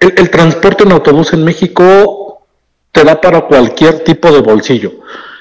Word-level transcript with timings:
el, 0.00 0.30
transporte 0.30 0.84
en 0.84 0.92
autobús 0.92 1.32
en 1.32 1.44
México 1.44 2.42
te 2.92 3.04
da 3.04 3.20
para 3.20 3.42
cualquier 3.42 4.04
tipo 4.04 4.30
de 4.30 4.40
bolsillo. 4.40 4.92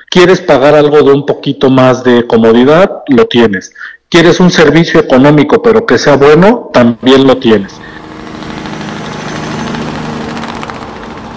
¿Quieres 0.09 0.41
pagar 0.41 0.75
algo 0.75 1.01
de 1.03 1.11
un 1.11 1.25
poquito 1.25 1.69
más 1.69 2.03
de 2.03 2.25
comodidad? 2.25 3.03
Lo 3.07 3.27
tienes. 3.27 3.73
¿Quieres 4.09 4.39
un 4.39 4.51
servicio 4.51 4.99
económico 4.99 5.61
pero 5.61 5.85
que 5.85 5.97
sea 5.97 6.15
bueno? 6.15 6.69
También 6.73 7.27
lo 7.27 7.37
tienes. 7.37 7.73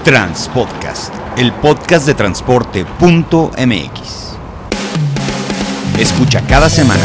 Transpodcast, 0.04 1.12
el 1.36 1.52
podcast 1.52 2.06
de 2.06 2.14
transporte.mx. 2.14 4.30
Escucha 5.98 6.40
cada 6.46 6.70
semana 6.70 7.04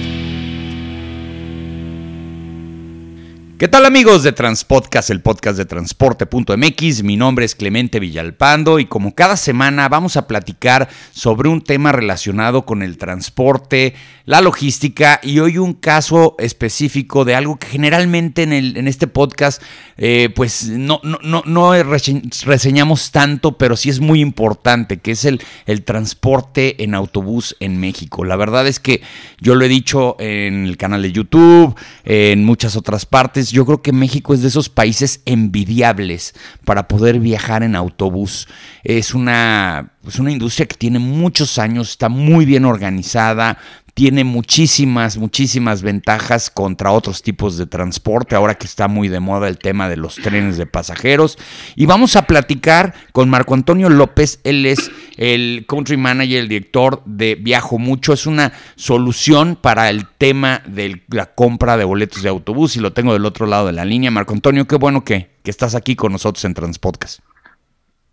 ¿Qué 3.61 3.67
tal 3.67 3.85
amigos 3.85 4.23
de 4.23 4.31
Transpodcast, 4.31 5.11
el 5.11 5.21
podcast 5.21 5.55
de 5.55 5.65
transporte.mx? 5.65 7.03
Mi 7.03 7.15
nombre 7.15 7.45
es 7.45 7.53
Clemente 7.53 7.99
Villalpando 7.99 8.79
y 8.79 8.85
como 8.85 9.13
cada 9.13 9.37
semana 9.37 9.87
vamos 9.87 10.17
a 10.17 10.25
platicar 10.25 10.89
sobre 11.11 11.47
un 11.47 11.61
tema 11.61 11.91
relacionado 11.91 12.65
con 12.65 12.81
el 12.81 12.97
transporte, 12.97 13.93
la 14.25 14.41
logística 14.41 15.19
y 15.21 15.37
hoy 15.37 15.59
un 15.59 15.73
caso 15.73 16.35
específico 16.39 17.23
de 17.23 17.35
algo 17.35 17.57
que 17.57 17.67
generalmente 17.67 18.41
en, 18.41 18.87
este 18.87 19.05
podcast 19.05 19.61
eh, 19.95 20.29
pues 20.35 20.67
no, 20.67 20.99
reseñamos 22.43 23.11
tanto, 23.11 23.59
pero 23.59 23.77
sí 23.77 23.89
es 23.91 23.99
muy 23.99 24.21
importante, 24.21 24.97
que 24.97 25.11
es 25.11 25.23
el 25.23 25.39
transporte 25.85 26.83
en 26.83 26.95
autobús 26.95 27.55
en 27.59 27.79
México. 27.79 28.25
La 28.25 28.37
verdad 28.37 28.65
es 28.65 28.79
que 28.79 29.03
yo 29.39 29.53
lo 29.53 29.63
he 29.65 29.69
dicho 29.69 30.15
en 30.19 30.65
el 30.65 30.77
canal 30.77 31.03
de 31.03 31.11
YouTube, 31.11 31.75
en 32.03 32.43
muchas 32.43 32.75
otras 32.75 33.05
partes, 33.05 33.50
yo 33.51 33.65
creo 33.65 33.81
que 33.81 33.91
México 33.91 34.33
es 34.33 34.41
de 34.41 34.47
esos 34.47 34.69
países 34.69 35.21
envidiables 35.25 36.33
para 36.65 36.87
poder 36.87 37.19
viajar 37.19 37.63
en 37.63 37.75
autobús. 37.75 38.47
Es 38.83 39.13
una, 39.13 39.93
es 40.07 40.19
una 40.19 40.31
industria 40.31 40.65
que 40.65 40.75
tiene 40.75 40.99
muchos 40.99 41.59
años, 41.59 41.91
está 41.91 42.09
muy 42.09 42.45
bien 42.45 42.65
organizada, 42.65 43.57
tiene 43.93 44.23
muchísimas, 44.23 45.17
muchísimas 45.17 45.81
ventajas 45.81 46.49
contra 46.49 46.91
otros 46.91 47.21
tipos 47.21 47.57
de 47.57 47.65
transporte, 47.65 48.35
ahora 48.35 48.55
que 48.55 48.65
está 48.65 48.87
muy 48.87 49.07
de 49.09 49.19
moda 49.19 49.47
el 49.47 49.57
tema 49.57 49.89
de 49.89 49.97
los 49.97 50.15
trenes 50.15 50.57
de 50.57 50.65
pasajeros. 50.65 51.37
Y 51.75 51.85
vamos 51.85 52.15
a 52.15 52.23
platicar 52.23 52.93
con 53.11 53.29
Marco 53.29 53.53
Antonio 53.53 53.89
López, 53.89 54.39
él 54.43 54.65
es 54.65 54.91
el 55.17 55.65
country 55.67 55.97
manager, 55.97 56.39
el 56.39 56.47
director 56.47 57.01
de 57.05 57.35
Viajo 57.35 57.77
Mucho, 57.77 58.13
es 58.13 58.25
una 58.25 58.53
solución 58.75 59.57
para 59.59 59.89
el 59.89 60.07
tema 60.07 60.61
de 60.65 61.01
la 61.09 61.27
compra 61.27 61.77
de 61.77 61.83
boletos 61.83 62.23
de 62.23 62.29
autobús 62.29 62.75
y 62.75 62.79
lo 62.79 62.93
tengo 62.93 63.13
del 63.13 63.25
otro 63.25 63.45
lado 63.45 63.67
de 63.67 63.73
la 63.73 63.85
línea. 63.85 64.11
Marco 64.11 64.33
Antonio, 64.33 64.65
qué 64.65 64.77
bueno 64.77 65.03
que, 65.03 65.31
que 65.43 65.51
estás 65.51 65.75
aquí 65.75 65.95
con 65.95 66.11
nosotros 66.11 66.43
en 66.45 66.53
Transpodcast. 66.53 67.19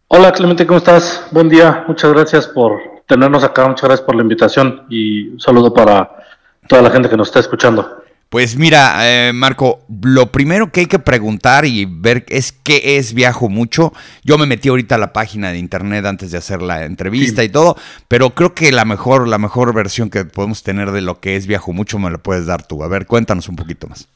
Hola 0.08 0.32
Clemente, 0.32 0.66
¿cómo 0.66 0.78
estás? 0.78 1.26
Buen 1.32 1.48
día, 1.48 1.84
muchas 1.86 2.12
gracias 2.12 2.46
por 2.46 2.97
tenernos 3.08 3.42
acá. 3.42 3.66
Muchas 3.66 3.88
gracias 3.88 4.06
por 4.06 4.14
la 4.14 4.22
invitación 4.22 4.84
y 4.88 5.30
un 5.30 5.40
saludo 5.40 5.74
para 5.74 6.08
toda 6.68 6.82
la 6.82 6.90
gente 6.90 7.08
que 7.08 7.16
nos 7.16 7.28
está 7.28 7.40
escuchando. 7.40 7.98
Pues 8.28 8.56
mira, 8.56 8.98
eh, 9.08 9.32
Marco, 9.32 9.80
lo 10.02 10.26
primero 10.26 10.70
que 10.70 10.80
hay 10.80 10.86
que 10.86 10.98
preguntar 10.98 11.64
y 11.64 11.86
ver 11.86 12.26
es 12.28 12.52
qué 12.52 12.98
es 12.98 13.14
Viajo 13.14 13.48
Mucho. 13.48 13.94
Yo 14.22 14.36
me 14.36 14.44
metí 14.44 14.68
ahorita 14.68 14.96
a 14.96 14.98
la 14.98 15.14
página 15.14 15.50
de 15.50 15.58
internet 15.58 16.04
antes 16.04 16.30
de 16.30 16.36
hacer 16.36 16.60
la 16.60 16.84
entrevista 16.84 17.42
y 17.42 17.48
todo, 17.48 17.76
pero 18.06 18.30
creo 18.34 18.52
que 18.54 18.70
la 18.70 18.84
mejor, 18.84 19.26
la 19.26 19.38
mejor 19.38 19.72
versión 19.72 20.10
que 20.10 20.26
podemos 20.26 20.62
tener 20.62 20.90
de 20.92 21.00
lo 21.00 21.20
que 21.20 21.36
es 21.36 21.46
Viajo 21.46 21.72
Mucho 21.72 21.98
me 21.98 22.10
la 22.10 22.18
puedes 22.18 22.44
dar 22.44 22.66
tú. 22.66 22.84
A 22.84 22.88
ver, 22.88 23.06
cuéntanos 23.06 23.48
un 23.48 23.56
poquito 23.56 23.88
más. 23.88 24.06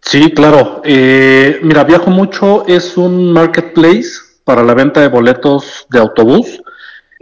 Sí, 0.00 0.30
claro. 0.30 0.80
Eh, 0.84 1.58
mira, 1.64 1.82
Viajo 1.82 2.10
Mucho 2.10 2.64
es 2.68 2.96
un 2.96 3.32
marketplace 3.32 4.10
para 4.44 4.62
la 4.62 4.74
venta 4.74 5.00
de 5.00 5.08
boletos 5.08 5.86
de 5.90 5.98
autobús 5.98 6.62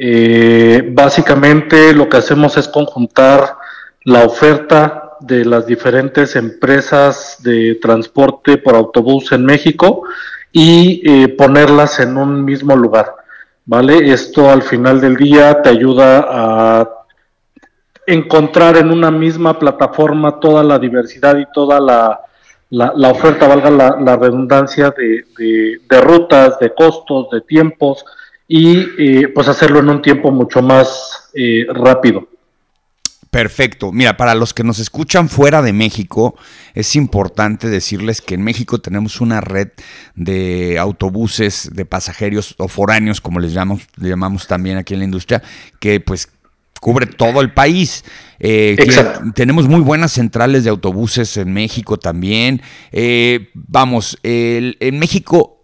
eh, 0.03 0.83
básicamente 0.93 1.93
lo 1.93 2.09
que 2.09 2.17
hacemos 2.17 2.57
es 2.57 2.67
conjuntar 2.69 3.55
la 4.05 4.25
oferta 4.25 5.11
de 5.21 5.45
las 5.45 5.67
diferentes 5.67 6.37
empresas 6.37 7.37
de 7.43 7.75
transporte 7.75 8.57
por 8.57 8.75
autobús 8.75 9.31
en 9.33 9.45
México 9.45 10.05
y 10.51 11.03
eh, 11.05 11.29
ponerlas 11.29 12.01
en 12.01 12.17
un 12.17 12.43
mismo 12.47 12.75
lugar. 12.77 13.15
¿Vale? 13.67 14.11
Esto 14.11 14.51
al 14.51 14.63
final 14.63 15.03
del 15.03 15.17
día 15.17 15.61
te 15.61 15.69
ayuda 15.69 16.27
a 16.29 16.89
encontrar 18.07 18.79
en 18.79 18.91
una 18.91 19.11
misma 19.11 19.59
plataforma 19.59 20.41
toda 20.41 20.65
la 20.65 20.79
diversidad 20.79 21.37
y 21.37 21.45
toda 21.53 21.79
la, 21.79 22.21
la, 22.71 23.11
oferta, 23.11 23.47
valga 23.47 23.71
la, 23.71 24.17
redundancia, 24.17 24.95
de, 24.97 25.25
de, 25.37 26.01
rutas, 26.01 26.59
de 26.59 26.75
costos, 26.75 27.29
de 27.31 27.43
tiempos, 27.43 28.03
y 28.53 28.79
eh, 28.99 29.29
pues 29.29 29.47
hacerlo 29.47 29.79
en 29.79 29.89
un 29.89 30.03
tiempo 30.03 30.33
mucho 30.33 30.61
más 30.61 31.31
eh, 31.35 31.65
rápido. 31.73 32.29
Perfecto. 33.31 33.93
Mira, 33.93 34.17
para 34.17 34.35
los 34.35 34.53
que 34.53 34.65
nos 34.65 34.81
escuchan 34.81 35.29
fuera 35.29 35.63
de 35.63 35.73
México, 35.73 36.35
es 36.75 36.97
importante 36.97 37.69
decirles 37.69 38.21
que 38.21 38.35
en 38.35 38.43
México 38.43 38.81
tenemos 38.81 39.21
una 39.21 39.41
red 39.41 39.69
de 40.17 40.81
autobuses 40.81 41.71
de 41.73 41.85
pasajeros 41.85 42.57
o 42.59 42.67
foráneos, 42.67 43.21
como 43.21 43.39
les 43.39 43.53
llamamos, 43.53 43.83
llamamos 43.97 44.49
también 44.49 44.79
aquí 44.79 44.95
en 44.95 44.99
la 44.99 45.05
industria, 45.05 45.45
que 45.79 46.01
pues 46.01 46.29
cubre 46.81 47.07
todo 47.07 47.43
el 47.43 47.55
país. 47.55 48.05
Eh, 48.41 48.77
tenemos 49.37 49.69
muy 49.69 49.81
buenas 49.81 50.11
centrales 50.11 50.65
de 50.65 50.71
autobuses 50.71 51.37
en 51.37 51.53
México 51.53 51.99
también. 52.01 52.63
vamos, 53.55 54.19
en 54.25 54.99
México 54.99 55.60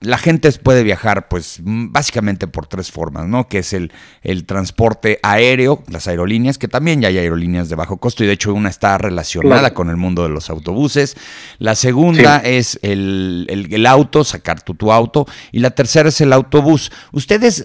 la 0.00 0.18
gente 0.18 0.52
puede 0.52 0.82
viajar, 0.82 1.26
pues, 1.28 1.60
básicamente 1.62 2.46
por 2.46 2.66
tres 2.66 2.92
formas, 2.92 3.26
¿no? 3.26 3.48
Que 3.48 3.60
es 3.60 3.72
el, 3.72 3.92
el, 4.22 4.44
transporte 4.44 5.18
aéreo, 5.22 5.82
las 5.88 6.06
aerolíneas, 6.06 6.58
que 6.58 6.68
también 6.68 7.00
ya 7.00 7.08
hay 7.08 7.16
aerolíneas 7.16 7.70
de 7.70 7.76
bajo 7.76 7.96
costo 7.96 8.22
y 8.22 8.26
de 8.26 8.34
hecho 8.34 8.52
una 8.52 8.68
está 8.68 8.98
relacionada 8.98 9.72
con 9.72 9.88
el 9.88 9.96
mundo 9.96 10.22
de 10.22 10.28
los 10.28 10.50
autobuses. 10.50 11.16
La 11.58 11.74
segunda 11.74 12.38
es 12.44 12.78
el, 12.82 13.46
el, 13.48 13.86
auto, 13.86 14.22
sacar 14.22 14.60
tu, 14.60 14.74
tu, 14.74 14.92
auto. 14.92 15.26
Y 15.50 15.60
la 15.60 15.70
tercera 15.70 16.10
es 16.10 16.20
el 16.20 16.34
autobús. 16.34 16.92
Ustedes, 17.12 17.64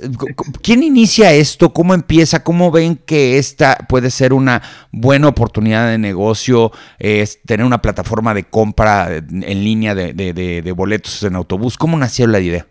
¿quién 0.64 0.84
inicia 0.84 1.34
esto? 1.34 1.74
¿Cómo 1.74 1.94
empieza? 1.94 2.44
¿Cómo 2.44 2.72
ven 2.72 2.96
que 2.96 3.40
esta 3.40 3.76
puede 3.90 4.10
ser 4.10 4.32
una 4.32 4.62
buena 4.94 5.28
oportunidad 5.28 5.90
de 5.90 5.98
negocio? 5.98 6.72
Es 6.98 7.42
tener 7.44 7.66
una 7.66 7.82
plataforma 7.82 8.34
de 8.34 8.46
compra 8.46 9.18
en 9.18 9.64
línea 9.66 9.94
de, 9.96 10.14
de, 10.14 10.34
de 10.34 10.72
boletos 10.72 11.24
en 11.24 11.36
autobús. 11.36 11.78
¿Cómo 11.78 11.98
nació? 11.98 12.21
La 12.28 12.40
idea? 12.40 12.68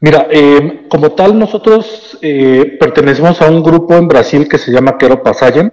Mira, 0.00 0.28
eh, 0.30 0.82
como 0.88 1.12
tal, 1.12 1.38
nosotros 1.38 2.18
eh, 2.20 2.76
pertenecemos 2.78 3.40
a 3.40 3.50
un 3.50 3.62
grupo 3.62 3.94
en 3.94 4.08
Brasil 4.08 4.46
que 4.48 4.58
se 4.58 4.70
llama 4.70 4.98
Quero 4.98 5.22
Pasayen, 5.22 5.72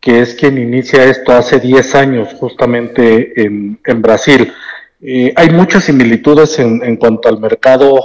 que 0.00 0.20
es 0.20 0.34
quien 0.34 0.58
inicia 0.58 1.04
esto 1.04 1.32
hace 1.32 1.58
10 1.60 1.94
años 1.94 2.28
justamente 2.34 3.32
en, 3.42 3.78
Brasil. 4.02 4.52
Eh, 5.00 5.32
hay 5.34 5.48
muchas 5.48 5.84
similitudes 5.84 6.58
en, 6.58 6.96
cuanto 6.96 7.28
al 7.28 7.40
mercado 7.40 8.04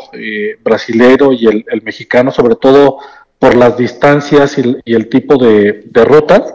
brasileiro 0.63 1.34
y 1.34 1.46
el, 1.47 1.81
mexicano, 1.84 2.31
sobre 2.31 2.56
todo 2.56 3.00
por 3.38 3.56
las 3.56 3.78
distancias 3.78 4.57
y, 4.57 4.94
el 4.94 5.09
tipo 5.09 5.38
de, 5.38 5.84
rutas. 6.06 6.53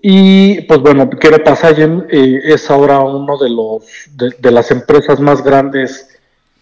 Y 0.00 0.60
pues 0.62 0.80
bueno, 0.80 1.10
Kere 1.10 1.40
Pasayen 1.40 2.06
eh, 2.10 2.40
es 2.44 2.70
ahora 2.70 3.00
uno 3.00 3.36
de 3.36 3.50
los 3.50 3.84
de, 4.14 4.50
las 4.50 4.70
empresas 4.70 5.18
más 5.20 5.42
grandes 5.42 6.08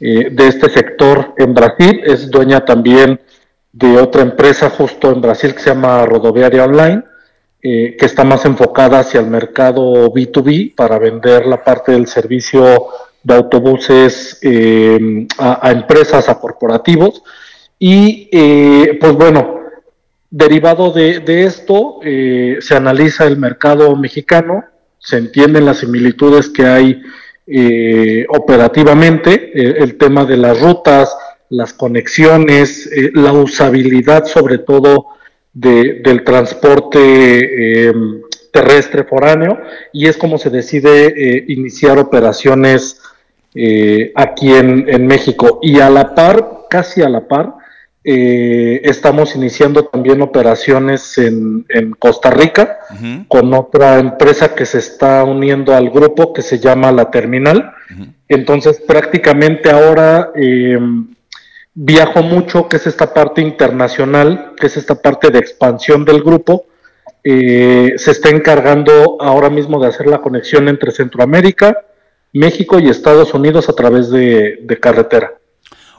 eh, 0.00 0.30
de 0.30 0.48
este 0.48 0.70
sector 0.70 1.34
en 1.36 1.52
Brasil. 1.52 2.00
Es 2.04 2.30
dueña 2.30 2.64
también 2.64 3.20
de 3.72 3.98
otra 3.98 4.22
empresa 4.22 4.70
justo 4.70 5.12
en 5.12 5.20
Brasil 5.20 5.55
que 5.55 5.61
se 5.61 5.70
llama 5.70 6.06
Rodoviaria 6.06 6.64
Online, 6.64 7.02
eh, 7.62 7.96
que 7.99 8.06
está 8.06 8.25
más 8.25 8.44
enfocada 8.46 9.00
hacia 9.00 9.20
el 9.20 9.26
mercado 9.26 10.11
B2B 10.12 10.75
para 10.75 10.99
vender 10.99 11.44
la 11.46 11.62
parte 11.62 11.93
del 11.93 12.06
servicio 12.06 12.87
de 13.22 13.34
autobuses 13.34 14.40
a, 15.38 15.69
a, 15.69 15.72
empresas, 15.72 16.28
a 16.31 16.38
corporativos. 16.40 17.22
Y 17.78 18.31
pues 18.99 19.12
bueno, 19.12 19.56
Derivado 20.31 20.90
de, 20.90 21.44
esto, 21.44 22.00
eh, 22.02 22.56
se 22.61 22.75
analiza 22.75 23.26
el 23.26 23.37
mercado 23.37 23.94
mexicano, 23.94 24.64
se 24.99 25.19
entienden 25.19 25.64
las 25.64 25.78
similitudes 25.78 26.49
que 26.49 26.67
hay 26.67 27.00
eh, 27.46 28.26
operativamente, 28.28 29.52
eh, 29.55 29.76
el 29.78 29.96
tema 29.96 30.25
de 30.25 30.37
las 30.37 30.61
rutas, 30.61 31.17
las 31.49 31.73
conexiones, 31.73 32.90
la 33.14 33.32
usabilidad 33.32 34.25
sobre 34.25 34.58
todo 34.58 35.06
del 35.52 36.25
transporte 36.25 37.93
terrestre 38.52 39.05
foráneo, 39.05 39.61
y 39.93 40.08
es 40.08 40.17
como 40.17 40.38
se 40.38 40.50
decide 40.50 41.44
iniciar 41.46 41.99
operaciones 41.99 43.00
aquí 44.17 44.52
en, 44.52 44.88
en 44.88 45.06
México. 45.06 45.61
Y 45.62 45.78
a 45.78 45.88
la 45.88 46.17
par, 46.17 46.67
casi 46.69 47.00
a 47.00 47.08
la 47.08 47.28
par, 47.28 47.55
eh, 48.08 48.82
estamos 48.85 49.35
iniciando 49.35 49.87
también 49.87 50.23
operaciones 50.23 51.19
en, 51.19 51.64
Costa 51.99 52.31
Rica 52.31 52.79
con 53.26 53.53
otra 53.53 53.99
empresa 53.99 54.55
que 54.55 54.64
se 54.64 54.79
está 54.79 55.25
uniendo 55.25 55.75
al 55.75 55.91
grupo 55.91 56.32
que 56.32 56.43
se 56.43 56.61
llama 56.61 56.93
La 56.93 57.11
Terminal. 57.11 57.73
Entonces 58.29 58.81
prácticamente 58.87 59.73
ahora 59.73 60.31
eh, 60.37 60.79
viajo 61.75 62.23
mucho, 62.23 62.69
que 62.69 62.76
es 62.76 62.87
esta 62.87 63.12
parte 63.12 63.43
internacional, 63.43 64.52
que 64.56 64.69
es 64.69 64.76
esta 64.76 64.94
parte 64.94 65.31
de 65.31 65.41
expansión 65.41 66.05
del 66.05 66.23
grupo. 66.23 66.67
Eh, 67.25 67.94
se 67.97 68.12
está 68.12 68.29
encargando 68.29 69.17
ahora 69.20 69.50
mismo 69.50 69.81
de 69.81 69.88
hacer 69.88 70.06
la 70.06 70.19
conexión 70.19 70.69
entre 70.69 70.93
Centroamérica, 70.93 71.76
México 72.32 72.79
y 72.79 72.88
Estados 72.88 73.35
Unidos 73.35 73.69
a 73.69 73.73
través 73.73 74.12
de 74.12 74.79
carretera. 74.81 75.32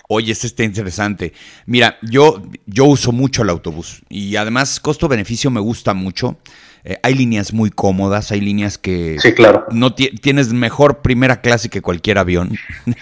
Oye, 0.07 0.31
este 0.31 0.47
está 0.47 0.63
interesante. 0.63 1.33
Mira, 1.65 1.97
yo, 2.01 2.41
yo 2.65 2.85
uso 2.85 3.11
mucho 3.11 3.43
el 3.43 3.49
autobús 3.49 4.03
y 4.07 4.37
además 4.37 4.79
costo-beneficio 4.79 5.51
me 5.51 5.59
gusta 5.59 5.93
mucho. 5.93 6.37
Eh, 6.85 6.97
hay 7.03 7.13
líneas 7.15 7.51
muy 7.51 7.69
cómodas, 7.69 8.31
hay 8.31 8.39
líneas 8.39 8.77
que 8.77 9.17
sí, 9.19 9.33
claro. 9.33 9.65
no 9.71 9.93
tienes 9.93 10.53
mejor 10.53 11.01
primera 11.01 11.41
clase 11.41 11.67
que 11.67 11.81
cualquier 11.81 12.17
avión. 12.19 12.55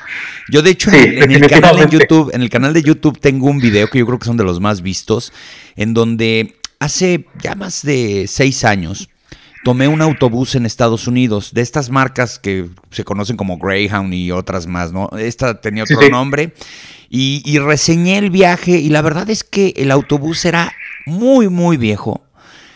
yo 0.50 0.63
de 0.63 0.72
hecho 0.72 0.92
en, 0.92 1.31
el 1.31 1.48
canal 1.48 1.78
de 1.78 1.88
YouTube, 1.90 2.31
en 2.34 2.42
el 2.42 2.50
canal 2.50 2.74
de 2.74 2.81
YouTube 2.81 3.19
tengo 3.19 3.46
un 3.48 3.60
video 3.60 3.88
que 3.88 4.00
yo 4.00 4.08
creo 4.08 4.18
que 4.18 4.25
son 4.25 4.38
de 4.38 4.44
los 4.44 4.60
más 4.60 4.81
vistos, 4.81 5.31
en 5.75 5.94
donde 5.94 6.56
hace 6.80 7.25
ya 7.44 7.54
más 7.54 7.84
de 7.84 8.25
seis 8.28 8.63
años 8.63 9.10
tomé 9.65 9.88
un 9.88 10.03
autobús 10.03 10.53
en 10.53 10.67
Estados 10.67 11.07
Unidos 11.07 11.51
de 11.51 11.62
estas 11.62 11.89
marcas 11.89 12.38
que 12.38 12.69
se 12.91 13.03
conocen 13.03 13.35
como 13.35 13.57
Greyhound 13.57 14.13
y 14.13 14.29
otras 14.29 14.67
más, 14.67 14.94
¿no? 14.94 15.09
Esta 15.17 15.59
tenía 15.59 15.85
otro 15.85 16.07
nombre 16.07 16.53
y, 17.09 17.57
reseñé 17.57 18.19
el 18.19 18.29
viaje 18.29 18.77
y 18.77 18.89
la 18.89 19.01
verdad 19.01 19.27
es 19.27 19.44
que 19.44 19.73
el 19.77 19.89
autobús 19.89 20.45
era 20.45 20.71
muy, 21.07 21.50
muy 21.50 21.77
viejo. 21.77 22.23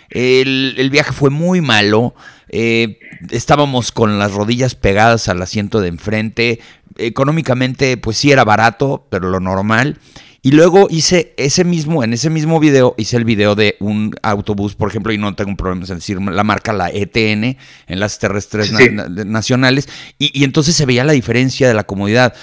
El, 0.09 0.89
viaje 0.91 1.13
fue 1.13 1.29
muy 1.29 1.61
malo. 1.61 2.15
Eh, 2.49 2.97
estábamos 3.29 3.91
con 3.91 4.17
las 4.17 4.33
rodillas 4.33 4.73
pegadas 4.73 5.29
al 5.29 5.43
asiento 5.43 5.81
de 5.81 5.89
enfrente. 5.89 6.59
Económicamente, 6.97 7.97
pues 7.97 8.17
sí 8.17 8.31
era 8.31 8.43
barato, 8.43 9.05
pero 9.11 9.29
lo 9.29 9.39
normal. 9.39 9.99
Y 10.41 10.51
luego 10.51 10.87
hice 10.89 11.33
ese 11.37 11.63
mismo, 11.63 12.03
en 12.03 12.13
ese 12.13 12.29
mismo 12.29 12.59
video, 12.59 12.95
hice 12.97 13.17
el 13.17 13.25
video 13.25 13.55
de 13.55 13.75
un 13.79 14.15
autobús, 14.21 14.75
por 14.75 14.89
ejemplo, 14.89 15.11
y 15.11 15.17
no 15.17 15.35
tengo 15.35 15.55
problemas 15.55 15.89
en 15.89 15.97
decir 15.97 16.21
la 16.21 16.43
marca, 16.43 16.71
la 16.71 16.89
ETN, 16.89 17.57
en 17.87 17.99
las 17.99 18.19
terrestres 18.19 18.71
nacionales, 18.71 19.89
y, 20.17 20.39
y, 20.39 20.45
entonces 20.45 20.75
se 20.75 20.85
veía 20.85 21.03
la 21.03 21.13
diferencia 21.13 21.67
de 21.67 21.73
la 21.73 21.83
comodidad. 21.83 22.33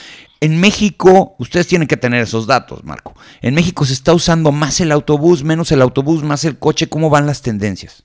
En 0.40 0.60
México, 0.60 1.34
ustedes 1.38 1.66
tienen 1.66 1.88
que 1.88 1.96
tener 1.96 2.22
esos 2.22 2.46
datos, 2.46 2.84
Marco. 2.84 3.14
En 3.40 3.54
México 3.54 3.86
se 3.86 3.94
está 3.94 4.12
usando 4.12 4.52
más 4.52 4.80
el 4.80 4.92
autobús, 4.92 5.42
menos 5.42 5.72
el 5.72 5.80
autobús, 5.80 6.22
más 6.22 6.44
el 6.44 6.58
coche. 6.58 6.88
¿Cómo 6.88 7.08
van 7.08 7.26
las 7.26 7.40
tendencias? 7.40 8.04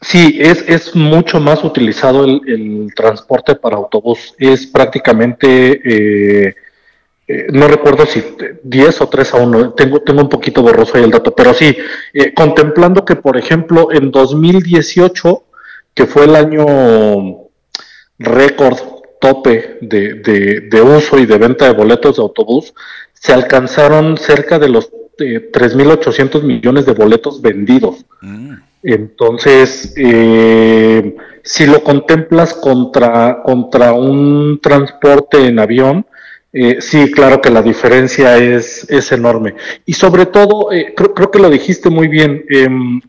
Sí, 0.00 0.38
es, 0.40 0.64
es 0.66 0.96
mucho 0.96 1.40
más 1.40 1.62
utilizado 1.62 2.24
el, 2.24 2.90
transporte 2.96 3.54
para 3.54 3.76
autobús. 3.76 4.34
Es 4.38 4.66
prácticamente, 4.66 5.80
eh, 6.48 6.54
eh, 7.32 7.46
no 7.52 7.68
recuerdo 7.68 8.06
si 8.06 8.24
10 8.64 9.00
o 9.02 9.08
3 9.08 9.34
a 9.34 9.36
1, 9.36 9.74
tengo, 9.74 10.00
tengo 10.00 10.22
un 10.22 10.28
poquito 10.28 10.62
borroso 10.62 10.96
ahí 10.96 11.04
el 11.04 11.12
dato, 11.12 11.32
pero 11.32 11.54
sí, 11.54 11.76
eh, 12.12 12.34
contemplando 12.34 13.04
que, 13.04 13.14
por 13.14 13.36
ejemplo, 13.36 13.92
en 13.92 14.10
2018, 14.10 15.44
que 15.94 16.06
fue 16.06 16.24
el 16.24 16.34
año 16.34 16.66
récord 18.18 18.78
tope 19.20 19.78
de, 19.80 20.14
de, 20.68 20.82
uso 20.82 21.20
y 21.20 21.26
de 21.26 21.38
venta 21.38 21.66
de 21.66 21.74
boletos 21.74 22.16
de 22.16 22.22
autobús, 22.22 22.74
se 23.12 23.32
alcanzaron 23.32 24.16
cerca 24.16 24.58
de 24.58 24.68
los 24.68 24.90
eh, 25.18 25.52
3.800 25.52 26.42
millones 26.42 26.84
de 26.84 26.94
boletos 26.94 27.40
vendidos. 27.40 28.04
Mm. 28.22 28.54
Entonces, 28.82 29.94
eh, 29.96 31.14
si 31.44 31.66
lo 31.66 31.84
contemplas 31.84 32.54
contra, 32.54 33.40
contra 33.44 33.92
un 33.92 34.58
transporte 34.60 35.46
en 35.46 35.60
avión, 35.60 36.06
eh, 36.52 36.80
sí, 36.80 37.10
claro 37.12 37.40
que 37.40 37.50
la 37.50 37.62
diferencia 37.62 38.36
es, 38.36 38.88
es 38.90 39.12
enorme. 39.12 39.54
Y 39.86 39.92
sobre 39.92 40.26
todo, 40.26 40.72
eh, 40.72 40.94
creo, 40.96 41.14
creo, 41.14 41.30
que 41.30 41.38
lo 41.38 41.48
dijiste 41.48 41.90
muy 41.90 42.08
bien, 42.08 42.44
em, 42.48 43.00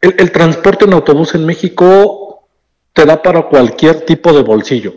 el, 0.00 0.14
el, 0.18 0.32
transporte 0.32 0.86
en 0.86 0.94
autobús 0.94 1.34
en 1.34 1.44
México 1.44 2.48
te 2.92 3.04
da 3.04 3.20
para 3.20 3.42
cualquier 3.42 4.00
tipo 4.02 4.32
de 4.32 4.42
bolsillo. 4.42 4.94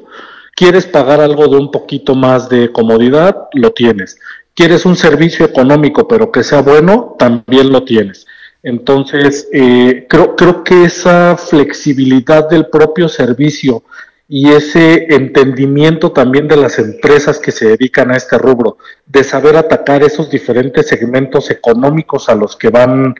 ¿Quieres 0.56 0.86
pagar 0.86 1.20
algo 1.20 1.48
de 1.50 1.58
un 1.58 1.72
poquito 1.72 2.16
más 2.16 2.48
de 2.48 2.72
comodidad? 2.72 3.50
Lo 3.54 3.72
tienes. 3.72 4.18
¿Quieres 4.54 4.86
un 4.86 4.96
servicio 4.96 5.46
económico 5.46 6.08
pero 6.08 6.32
que 6.32 6.44
sea 6.44 6.62
bueno? 6.62 7.18
También 7.20 7.72
lo 7.72 7.84
tienes. 7.84 8.26
Entonces, 8.64 9.50
eh, 9.52 10.08
creo, 10.10 10.36
creo 10.36 10.64
que 10.64 10.86
esa 10.86 11.36
flexibilidad 11.38 12.50
del 12.50 12.68
propio 12.68 13.10
servicio 13.10 13.84
y 14.28 14.50
ese 14.50 15.14
entendimiento 15.14 16.12
también 16.12 16.48
de 16.48 16.58
las 16.58 16.80
empresas 16.80 17.40
que 17.40 17.52
se 17.52 17.70
dedican 17.70 18.12
a 18.12 18.18
este 18.18 18.38
rubro, 18.38 18.78
de 19.06 19.24
saber 19.24 19.56
atacar 19.56 20.04
esos 20.04 20.30
diferentes 20.30 20.88
segmentos 20.88 21.52
económicos 21.52 22.28
a 22.28 22.36
los 22.36 22.56
que 22.56 22.70
van 22.70 23.14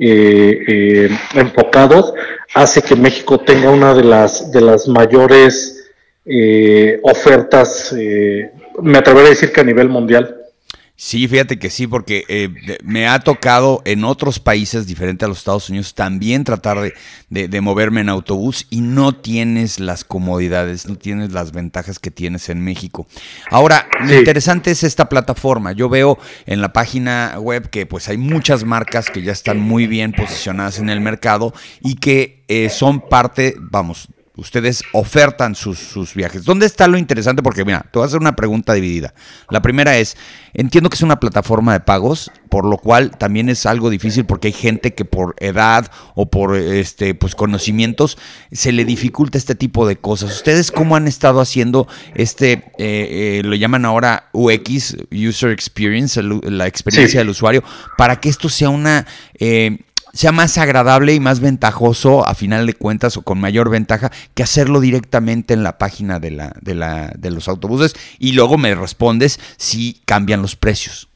eh, 0.00 0.64
eh, 0.68 1.18
enfocados 1.34 2.14
hace 2.54 2.82
que 2.82 2.94
México 2.94 3.40
tenga 3.40 3.70
una 3.70 3.94
de 3.94 4.04
las 4.04 4.52
de 4.52 4.60
las 4.60 4.86
mayores 4.86 5.90
eh, 6.24 7.00
ofertas, 7.02 7.92
me 7.92 8.98
atrevería 8.98 9.28
a 9.28 9.30
decir 9.30 9.52
que 9.52 9.60
a 9.60 9.64
nivel 9.64 9.88
mundial. 9.88 10.37
Sí, 11.00 11.28
fíjate 11.28 11.60
que 11.60 11.70
sí, 11.70 11.86
porque 11.86 12.24
eh, 12.26 12.48
me 12.82 13.06
ha 13.06 13.20
tocado 13.20 13.82
en 13.84 14.02
otros 14.02 14.40
países 14.40 14.84
diferentes 14.88 15.24
a 15.24 15.28
los 15.28 15.38
Estados 15.38 15.70
Unidos 15.70 15.94
también 15.94 16.42
tratar 16.42 16.92
de, 17.30 17.60
moverme 17.60 18.00
en 18.00 18.08
autobús 18.08 18.66
y 18.68 18.80
no 18.80 19.14
tienes 19.14 19.78
las 19.78 20.02
comodidades, 20.02 20.88
no 20.88 20.96
tienes 20.96 21.30
las 21.30 21.52
ventajas 21.52 22.00
que 22.00 22.10
tienes 22.10 22.48
en 22.48 22.64
México. 22.64 23.06
Ahora, 23.48 23.86
lo 24.00 24.12
interesante 24.12 24.72
es 24.72 24.82
esta 24.82 25.08
plataforma. 25.08 25.70
Yo 25.70 25.88
veo 25.88 26.18
en 26.46 26.60
la 26.60 26.72
página 26.72 27.36
web 27.38 27.70
que 27.70 27.86
pues 27.86 28.08
hay 28.08 28.18
muchas 28.18 28.64
marcas 28.64 29.08
que 29.08 29.22
ya 29.22 29.30
están 29.30 29.60
muy 29.60 29.86
bien 29.86 30.10
posicionadas 30.10 30.80
en 30.80 30.90
el 30.90 31.00
mercado 31.00 31.54
y 31.80 31.94
que 31.94 32.42
eh, 32.48 32.70
son 32.70 33.08
parte, 33.08 33.54
vamos, 33.60 34.08
ustedes 34.38 34.84
ofertan 34.92 35.54
sus, 35.54 36.14
viajes. 36.14 36.44
¿Dónde 36.44 36.64
está 36.64 36.86
lo 36.86 36.96
interesante? 36.96 37.42
Porque 37.42 37.64
mira, 37.64 37.80
te 37.80 37.98
voy 37.98 38.04
a 38.04 38.06
hacer 38.06 38.20
una 38.20 38.36
pregunta 38.36 38.72
dividida. 38.72 39.12
La 39.50 39.60
primera 39.60 39.98
es, 39.98 40.16
entiendo 40.54 40.88
que 40.88 40.94
es 40.94 41.02
una 41.02 41.20
plataforma 41.20 41.72
de 41.72 41.80
pagos, 41.80 42.30
por 42.48 42.64
lo 42.64 42.78
cual 42.78 43.10
también 43.10 43.48
es 43.48 43.66
algo 43.66 43.90
difícil 43.90 44.24
porque 44.24 44.48
hay 44.48 44.52
gente 44.52 44.94
que 44.94 45.04
por 45.04 45.34
edad 45.38 45.90
o 46.14 46.30
por 46.30 46.56
este 46.56 47.14
pues 47.14 47.34
conocimientos 47.34 48.16
se 48.52 48.72
le 48.72 48.84
dificulta 48.84 49.36
este 49.36 49.54
tipo 49.54 49.86
de 49.86 49.96
cosas. 49.96 50.32
¿Ustedes 50.32 50.70
cómo 50.70 50.96
han 50.96 51.08
estado 51.08 51.40
haciendo 51.40 51.88
este, 52.14 52.52
eh, 52.52 52.60
eh, 52.78 53.42
lo 53.44 53.56
llaman 53.56 53.84
ahora 53.84 54.28
UX, 54.32 54.96
User 55.10 55.50
Experience, 55.50 56.22
la 56.22 56.66
experiencia 56.66 57.20
del 57.20 57.30
usuario, 57.30 57.64
para 57.96 58.20
que 58.20 58.28
esto 58.28 58.48
sea 58.48 58.70
una... 58.70 59.06
Eh, 59.38 59.78
sea 60.12 60.32
más 60.32 60.58
agradable 60.58 61.14
y 61.14 61.20
más 61.20 61.40
ventajoso 61.40 62.26
a 62.26 62.34
final 62.34 62.66
de 62.66 62.74
cuentas 62.74 63.16
o 63.16 63.22
con 63.22 63.40
mayor 63.40 63.70
ventaja 63.70 64.10
que 64.34 64.42
hacerlo 64.42 64.80
directamente 64.80 65.54
en 65.54 65.62
la 65.62 65.78
página 65.78 66.18
de, 66.18 66.30
la, 66.30 66.52
de, 66.60 66.74
la, 66.74 67.12
de 67.16 67.30
los 67.30 67.48
autobuses 67.48 67.94
y 68.18 68.32
luego 68.32 68.58
me 68.58 68.74
respondes 68.74 69.38
si 69.56 70.00
cambian 70.04 70.42
los 70.42 70.56
precios. 70.56 71.08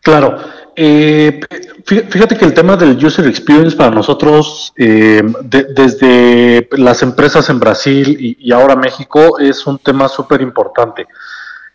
Claro, 0.00 0.38
eh, 0.76 1.40
fíjate 1.84 2.36
que 2.36 2.44
el 2.44 2.54
tema 2.54 2.76
del 2.76 3.04
user 3.04 3.26
experience 3.26 3.76
para 3.76 3.90
nosotros, 3.90 4.72
eh, 4.76 5.22
desde 5.42 6.68
las 6.72 7.02
empresas 7.02 7.50
en 7.50 7.58
Brasil 7.58 8.16
y, 8.38 8.52
ahora 8.52 8.76
México, 8.76 9.38
es 9.40 9.66
un 9.66 9.78
tema 9.78 10.08
súper 10.08 10.40
importante. 10.40 11.06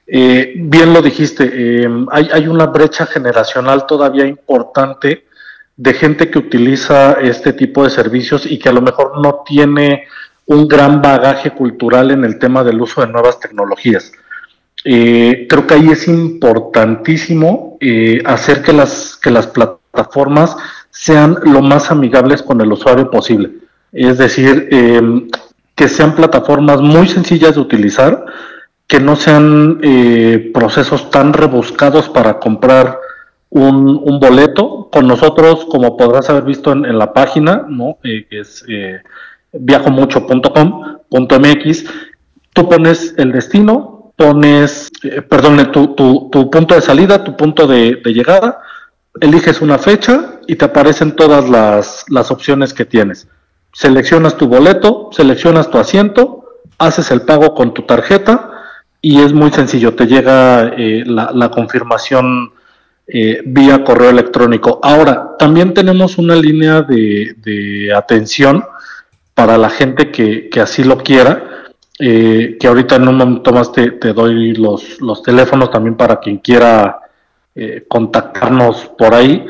Eh, 0.07 0.53
bien 0.55 0.93
lo 0.93 1.01
dijiste, 1.01 1.86
hay, 2.12 2.29
hay, 2.31 2.48
una 2.48 2.65
brecha 2.67 3.05
generacional 3.05 3.86
todavía 3.86 4.25
importante 4.25 5.25
de 5.75 5.94
gente 5.94 6.30
que 6.30 6.39
utiliza 6.39 7.13
este 7.13 7.53
tipo 7.53 7.84
de 7.84 7.89
servicios 7.89 8.46
y 8.46 8.60
que 8.60 8.70
a 8.70 8.74
lo 8.74 8.82
mejor 8.82 9.22
no 9.22 9.44
tiene 9.46 10.03
un 10.46 10.68
gran 10.68 11.01
bagaje 11.01 11.51
cultural 11.51 12.12
en 12.12 12.24
el 12.25 12.38
tema 12.38 12.63
del 12.63 12.82
uso 12.82 13.01
de 13.01 13.08
nuevas 13.08 13.39
tecnologías. 13.39 14.12
Eh, 14.86 15.48
creo 15.50 15.65
que 15.65 15.75
ahí 15.75 15.89
es 15.89 16.08
importantísimo 16.08 17.77
eh, 17.80 18.22
hacer 18.25 18.62
que 18.62 18.74
las, 18.74 19.18
que 19.22 19.32
las 19.32 19.48
plataformas 19.48 20.56
sean 20.89 21.38
lo 21.44 21.62
más 21.62 21.89
amigables 21.89 22.44
con 22.44 22.60
el 22.62 22.72
usuario 22.72 23.10
posible. 23.10 23.51
Es 23.92 24.18
decir, 24.18 24.68
em, 24.72 25.30
que 25.75 25.88
sean 25.88 26.15
plataformas 26.15 26.82
muy 26.82 27.08
sencillas 27.08 27.56
de 27.56 27.62
utilizar, 27.62 28.25
que 28.88 29.00
no 29.00 29.15
sean 29.15 29.80
eh, 29.82 30.51
procesos 30.53 31.10
tan 31.10 31.34
rebuscados 31.34 32.10
para 32.10 32.39
comprar 32.39 33.00
un, 33.53 34.19
boleto 34.19 34.89
con 34.91 35.07
nosotros, 35.07 35.65
como 35.65 35.98
podrás 35.98 36.29
haber 36.29 36.43
visto 36.43 36.72
en, 36.72 36.95
la 36.98 37.13
página, 37.13 37.65
¿no? 37.67 37.98
Eh, 38.03 38.27
que 38.29 38.41
es 38.41 38.63
eh, 38.67 39.01
viajomucho.com.mx. 39.51 41.86
Tú 42.53 42.69
pones 42.69 43.15
el 43.17 43.31
destino, 43.31 44.13
pones, 44.15 44.91
eh, 45.03 45.22
perdón, 45.22 45.72
tu, 45.72 45.95
tu, 45.95 46.50
punto 46.50 46.74
de 46.75 46.81
salida, 46.81 47.24
tu 47.24 47.38
punto 47.38 47.67
de, 47.67 48.01
llegada, 48.05 48.60
eliges 49.22 49.62
una 49.62 49.77
fecha 49.77 50.39
y 50.48 50.55
te 50.55 50.65
aparecen 50.65 51.15
todas 51.15 51.48
las, 51.50 52.05
las 52.10 52.31
opciones 52.31 52.74
que 52.74 52.86
tienes. 52.86 53.27
Seleccionas 53.72 54.36
tu 54.38 54.48
boleto, 54.48 55.10
seleccionas 55.12 55.69
tu 55.69 55.77
asiento, 55.77 56.45
haces 56.77 57.12
el 57.12 57.22
pago 57.22 57.53
con 57.55 57.74
tu 57.74 57.83
tarjeta 57.83 58.50
y 59.01 59.22
es 59.22 59.33
muy 59.33 59.51
sencillo, 59.51 59.95
te 59.95 60.07
llega 60.07 60.74
eh, 60.77 61.03
la, 61.05 61.50
confirmación 61.50 62.53
eh, 63.07 63.41
vía 63.45 63.83
correo 63.83 64.10
electrónico. 64.10 64.79
Ahora, 64.81 65.36
también 65.38 65.74
tenemos 65.74 66.17
una 66.17 66.36
línea 66.36 66.81
de, 66.81 67.91
atención 67.95 68.63
para 69.33 69.57
la 69.57 69.69
gente 69.69 70.12
que, 70.12 70.50
así 70.62 70.83
lo 70.83 70.98
quiera, 70.98 71.65
eh, 72.00 72.57
que 72.60 72.67
ahorita 72.67 72.95
en 72.95 73.07
un 73.07 73.17
momento 73.17 73.51
más 73.51 73.72
te, 73.72 73.91
doy 74.13 74.53
los, 74.53 75.24
teléfonos 75.24 75.72
también 75.72 75.95
para 75.95 76.19
quien 76.19 76.38
quiera 76.38 77.00
contactarnos 77.88 78.91
por 78.98 79.13
ahí. 79.13 79.45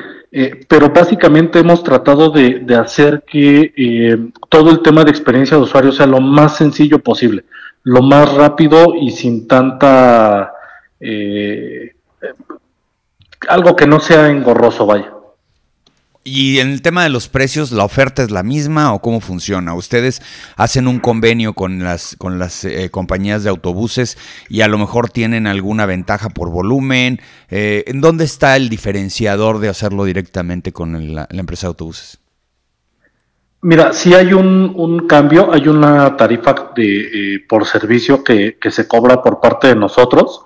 pero 0.67 0.89
básicamente 0.89 1.60
hemos 1.60 1.83
tratado 1.83 2.29
de, 2.31 2.60
de 2.60 2.75
hacer 2.75 3.24
que 3.25 4.29
todo 4.50 4.72
el 4.72 4.81
tema 4.81 5.05
de 5.05 5.12
experiencia 5.12 5.55
de 5.55 5.63
usuario 5.63 5.93
sea 5.93 6.05
lo 6.05 6.19
más 6.19 6.57
sencillo 6.57 7.00
posible 7.00 7.45
lo 7.83 8.01
más 8.01 8.33
rápido 8.33 8.95
y 8.95 9.12
sin 9.12 9.48
tanta... 9.48 10.53
Algo 13.50 13.75
que 13.75 13.88
no 13.88 14.00
sea 14.00 14.29
engorroso, 14.29 14.85
vaya. 14.85 15.12
Y 16.25 16.59
en 16.59 16.69
el 16.69 16.81
tema 16.81 17.03
de 17.03 17.09
los 17.09 17.27
precios, 17.27 17.73
¿la 17.73 17.83
oferta 17.83 18.23
es 18.23 18.31
la 18.31 18.43
misma 18.43 18.93
o 18.93 19.00
cómo 19.00 19.19
funciona? 19.19 19.73
Ustedes 19.73 20.21
hacen 20.55 20.88
un 20.88 21.00
convenio 21.00 21.53
con 21.53 21.83
las, 21.83 22.15
con 22.17 22.39
las 22.39 22.63
eh, 22.63 22.89
compañías 22.89 23.43
de 23.43 23.50
autobuses 23.50 24.17
y 24.47 24.62
a 24.62 24.69
lo 24.69 24.77
mejor 24.77 25.09
tienen 25.09 25.47
alguna 25.47 25.85
ventaja 25.85 26.29
por 26.29 26.50
volumen. 26.50 27.19
Eh, 27.50 27.83
¿En 27.88 28.00
dónde 28.00 28.23
está 28.23 28.55
el 28.55 28.69
diferenciador 28.69 29.59
de 29.59 29.67
hacerlo 29.67 30.05
directamente 30.05 30.71
con 30.71 31.13
la 31.13 31.27
empresa 31.29 31.67
de 31.67 31.71
autobuses? 31.71 32.23
Mira, 33.63 33.93
si 33.93 34.13
hay 34.13 34.33
un, 34.33 35.07
cambio, 35.07 35.53
hay 35.53 35.69
una 35.69 36.17
tarifa 36.17 36.73
de, 36.75 37.35
eh, 37.35 37.45
por 37.47 37.65
servicio 37.65 38.21
que, 38.21 38.57
se 38.69 38.89
cobra 38.89 39.21
por 39.21 39.39
parte 39.39 39.69
de 39.69 39.75
nosotros, 39.75 40.41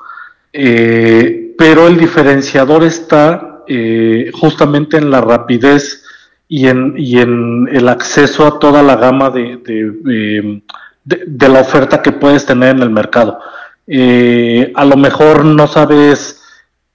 eh, 0.53 1.46
pero 1.57 1.87
el 1.87 1.97
diferenciador 1.97 2.83
está 2.83 3.63
eh, 3.67 4.31
justamente 4.33 4.97
en 4.97 5.09
la 5.09 5.21
rapidez 5.21 6.03
y 6.47 6.67
en, 6.67 6.93
y 6.97 7.19
en 7.19 7.67
el 7.71 7.89
acceso 7.89 8.45
a 8.45 8.59
toda 8.59 8.81
la 8.81 8.95
gama 8.95 9.29
de, 9.29 10.61
de 11.03 11.49
la 11.49 11.59
oferta 11.61 12.01
que 12.01 12.13
puedes 12.13 12.45
tener 12.45 12.75
en 12.75 12.83
el 12.83 12.89
mercado. 12.89 13.39
a 13.87 14.85
lo 14.85 14.97
mejor 14.97 15.43
no 15.43 15.67
sabes 15.67 16.41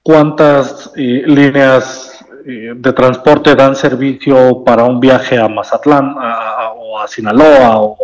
cuántas 0.01 0.91
líneas 0.95 2.13
eh, 2.45 2.73
de 2.75 2.91
transporte 2.91 3.55
dan 3.55 3.73
servicio 3.73 4.65
para 4.65 4.83
un 4.83 4.99
viaje 4.99 5.39
a 5.39 5.47
Mazatlán 5.47 6.13
o 6.75 6.99
a 6.99 7.07
Sinaloa 7.07 7.79
o 7.79 8.02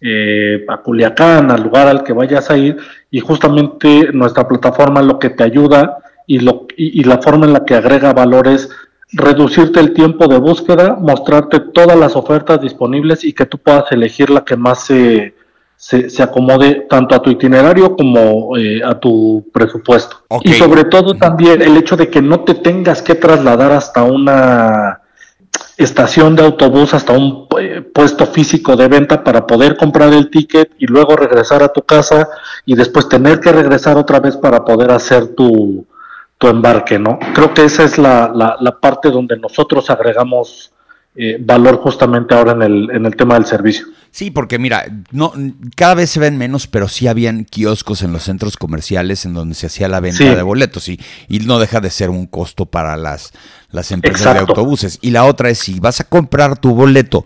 eh, 0.00 0.64
a 0.68 0.78
Culiacán, 0.78 1.50
al 1.50 1.62
lugar 1.62 1.88
al 1.88 2.04
que 2.04 2.12
vayas 2.12 2.50
a 2.50 2.56
ir, 2.56 2.76
y 3.10 3.20
justamente 3.20 4.10
nuestra 4.12 4.46
plataforma 4.46 5.02
lo 5.02 5.18
que 5.18 5.30
te 5.30 5.44
ayuda 5.44 5.98
y, 6.26 6.40
lo, 6.40 6.66
y, 6.76 7.02
la 7.04 7.18
forma 7.18 7.46
en 7.46 7.54
la 7.54 7.64
que 7.64 7.74
agrega 7.74 8.12
valores 8.12 8.68
reducirte 9.10 9.80
el 9.80 9.94
tiempo 9.94 10.28
de 10.28 10.38
búsqueda, 10.38 10.96
mostrarte 11.00 11.60
todas 11.60 11.98
las 11.98 12.14
ofertas 12.14 12.60
disponibles 12.60 13.24
y 13.24 13.32
que 13.32 13.46
tú 13.46 13.58
puedas 13.58 13.90
elegir 13.90 14.28
la 14.28 14.44
que 14.44 14.54
más 14.54 14.84
se, 14.84 15.34
se, 15.78 16.22
acomode 16.22 16.86
tanto 16.90 17.14
a 17.14 17.22
tu 17.22 17.30
itinerario 17.30 17.96
como 17.96 18.56
eh, 18.58 18.82
a 18.84 19.00
tu 19.00 19.48
presupuesto. 19.52 20.24
Y 20.42 20.52
sobre 20.52 20.84
todo 20.84 21.14
también 21.14 21.62
el 21.62 21.76
hecho 21.76 21.96
de 21.96 22.10
que 22.10 22.20
no 22.20 22.40
te 22.40 22.54
tengas 22.54 23.00
que 23.00 23.14
trasladar 23.14 23.72
hasta 23.72 24.02
una 24.02 25.00
estación 25.78 26.34
de 26.34 26.44
autobús, 26.44 26.92
hasta 26.92 27.12
un 27.12 27.46
eh, 27.58 27.80
puesto 27.80 28.26
físico 28.26 28.76
de 28.76 28.88
venta 28.88 29.22
para 29.22 29.46
poder 29.46 29.76
comprar 29.76 30.12
el 30.12 30.28
ticket 30.28 30.72
y 30.78 30.86
luego 30.86 31.16
regresar 31.16 31.62
a 31.62 31.68
tu 31.68 31.82
casa 31.82 32.28
y 32.66 32.74
después 32.74 33.08
tener 33.08 33.38
que 33.38 33.52
regresar 33.52 33.96
otra 33.96 34.18
vez 34.18 34.36
para 34.36 34.64
poder 34.64 34.90
hacer 34.90 35.36
tu, 35.36 35.86
tu 36.36 36.48
embarque, 36.48 36.98
¿no? 36.98 37.18
Creo 37.32 37.54
que 37.54 37.64
esa 37.64 37.84
es 37.84 37.96
la, 37.96 38.32
la, 38.60 38.80
parte 38.80 39.10
donde 39.10 39.36
nosotros 39.38 39.88
agregamos 39.88 40.72
eh, 41.20 41.36
valor 41.40 41.78
justamente 41.78 42.32
ahora 42.32 42.52
en 42.52 42.62
el, 42.62 42.90
en 42.92 43.04
el 43.04 43.16
tema 43.16 43.34
del 43.34 43.44
servicio. 43.44 43.86
Sí, 44.12 44.30
porque 44.30 44.60
mira, 44.60 44.84
no, 45.10 45.32
cada 45.74 45.94
vez 45.94 46.10
se 46.10 46.20
ven 46.20 46.38
menos, 46.38 46.68
pero 46.68 46.86
sí 46.86 47.08
habían 47.08 47.44
kioscos 47.44 48.02
en 48.02 48.12
los 48.12 48.22
centros 48.22 48.56
comerciales 48.56 49.24
en 49.24 49.34
donde 49.34 49.56
se 49.56 49.66
hacía 49.66 49.88
la 49.88 49.98
venta 49.98 50.22
de 50.22 50.42
boletos 50.42 50.88
y, 50.88 51.00
y, 51.28 51.40
no 51.40 51.58
deja 51.58 51.80
de 51.80 51.90
ser 51.90 52.10
un 52.10 52.26
costo 52.26 52.66
para 52.66 52.96
las, 52.96 53.32
las 53.72 53.90
empresas 53.90 54.32
de 54.32 54.40
autobuses. 54.40 55.00
Y 55.02 55.10
la 55.10 55.24
otra 55.24 55.50
es 55.50 55.58
si 55.58 55.80
vas 55.80 55.98
a 55.98 56.04
comprar 56.04 56.56
tu 56.56 56.72
boleto 56.72 57.24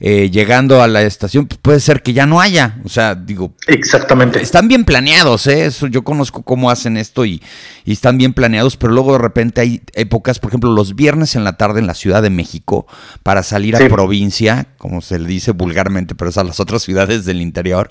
eh, 0.00 0.30
llegando 0.30 0.82
a 0.82 0.88
la 0.88 1.02
estación, 1.02 1.46
pues 1.46 1.58
puede 1.60 1.80
ser 1.80 2.02
que 2.02 2.12
ya 2.12 2.26
no 2.26 2.40
haya. 2.40 2.80
O 2.84 2.88
sea, 2.88 3.14
digo. 3.14 3.54
Exactamente. 3.66 4.40
Están 4.40 4.68
bien 4.68 4.84
planeados, 4.84 5.46
¿eh? 5.46 5.66
Eso, 5.66 5.86
yo 5.86 6.02
conozco 6.02 6.42
cómo 6.42 6.70
hacen 6.70 6.96
esto 6.96 7.24
y, 7.24 7.42
están 7.84 8.18
bien 8.18 8.32
planeados, 8.32 8.76
pero 8.76 8.92
luego 8.92 9.12
de 9.12 9.18
repente 9.18 9.60
hay 9.60 9.82
épocas, 9.94 10.38
por 10.38 10.50
ejemplo, 10.50 10.72
los 10.72 10.94
viernes 10.94 11.36
en 11.36 11.44
la 11.44 11.56
tarde 11.56 11.80
en 11.80 11.86
la 11.86 11.94
Ciudad 11.94 12.22
de 12.22 12.30
México, 12.30 12.86
para 13.22 13.42
salir 13.42 13.76
a 13.76 13.88
provincia, 13.88 14.68
como 14.78 15.00
se 15.00 15.18
le 15.18 15.28
dice 15.28 15.52
vulgarmente, 15.52 16.14
pero 16.14 16.30
es 16.30 16.38
a 16.38 16.44
las 16.44 16.60
otras 16.60 16.82
ciudades 16.82 17.24
del 17.24 17.40
interior, 17.40 17.90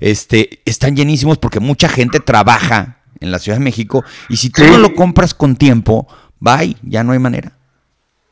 este, 0.00 0.60
están 0.64 0.96
llenísimos 0.96 1.38
porque 1.38 1.60
mucha 1.60 1.88
gente 1.88 2.20
trabaja 2.20 2.98
en 3.20 3.30
la 3.30 3.38
Ciudad 3.38 3.58
de 3.58 3.64
México 3.64 4.04
y 4.28 4.36
si 4.36 4.50
tú 4.50 4.62
no 4.64 4.78
lo 4.78 4.94
compras 4.94 5.34
con 5.34 5.56
tiempo, 5.56 6.06
bye, 6.40 6.76
ya 6.82 7.04
no 7.04 7.12
hay 7.12 7.18
manera. 7.18 7.57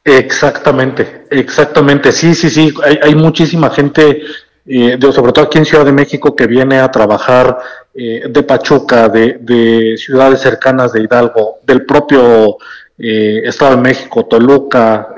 Exactamente, 0.06 1.24
exactamente. 1.30 2.12
Sí, 2.12 2.32
sí, 2.36 2.48
sí. 2.48 2.72
Hay, 3.02 3.16
muchísima 3.16 3.70
gente, 3.70 4.22
eh, 4.64 4.96
sobre 5.12 5.32
todo 5.32 5.46
aquí 5.46 5.58
en 5.58 5.64
Ciudad 5.64 5.84
de 5.84 5.90
México, 5.90 6.36
que 6.36 6.46
viene 6.46 6.78
a 6.78 6.88
trabajar 6.92 7.58
eh, 7.92 8.22
de 8.28 8.42
Pachuca, 8.44 9.08
de, 9.08 9.96
ciudades 9.98 10.40
cercanas 10.40 10.92
de 10.92 11.02
Hidalgo, 11.02 11.56
del 11.64 11.84
propio 11.84 12.56
eh, 12.96 13.42
Estado 13.46 13.74
de 13.74 13.82
México, 13.82 14.26
Toluca, 14.26 15.08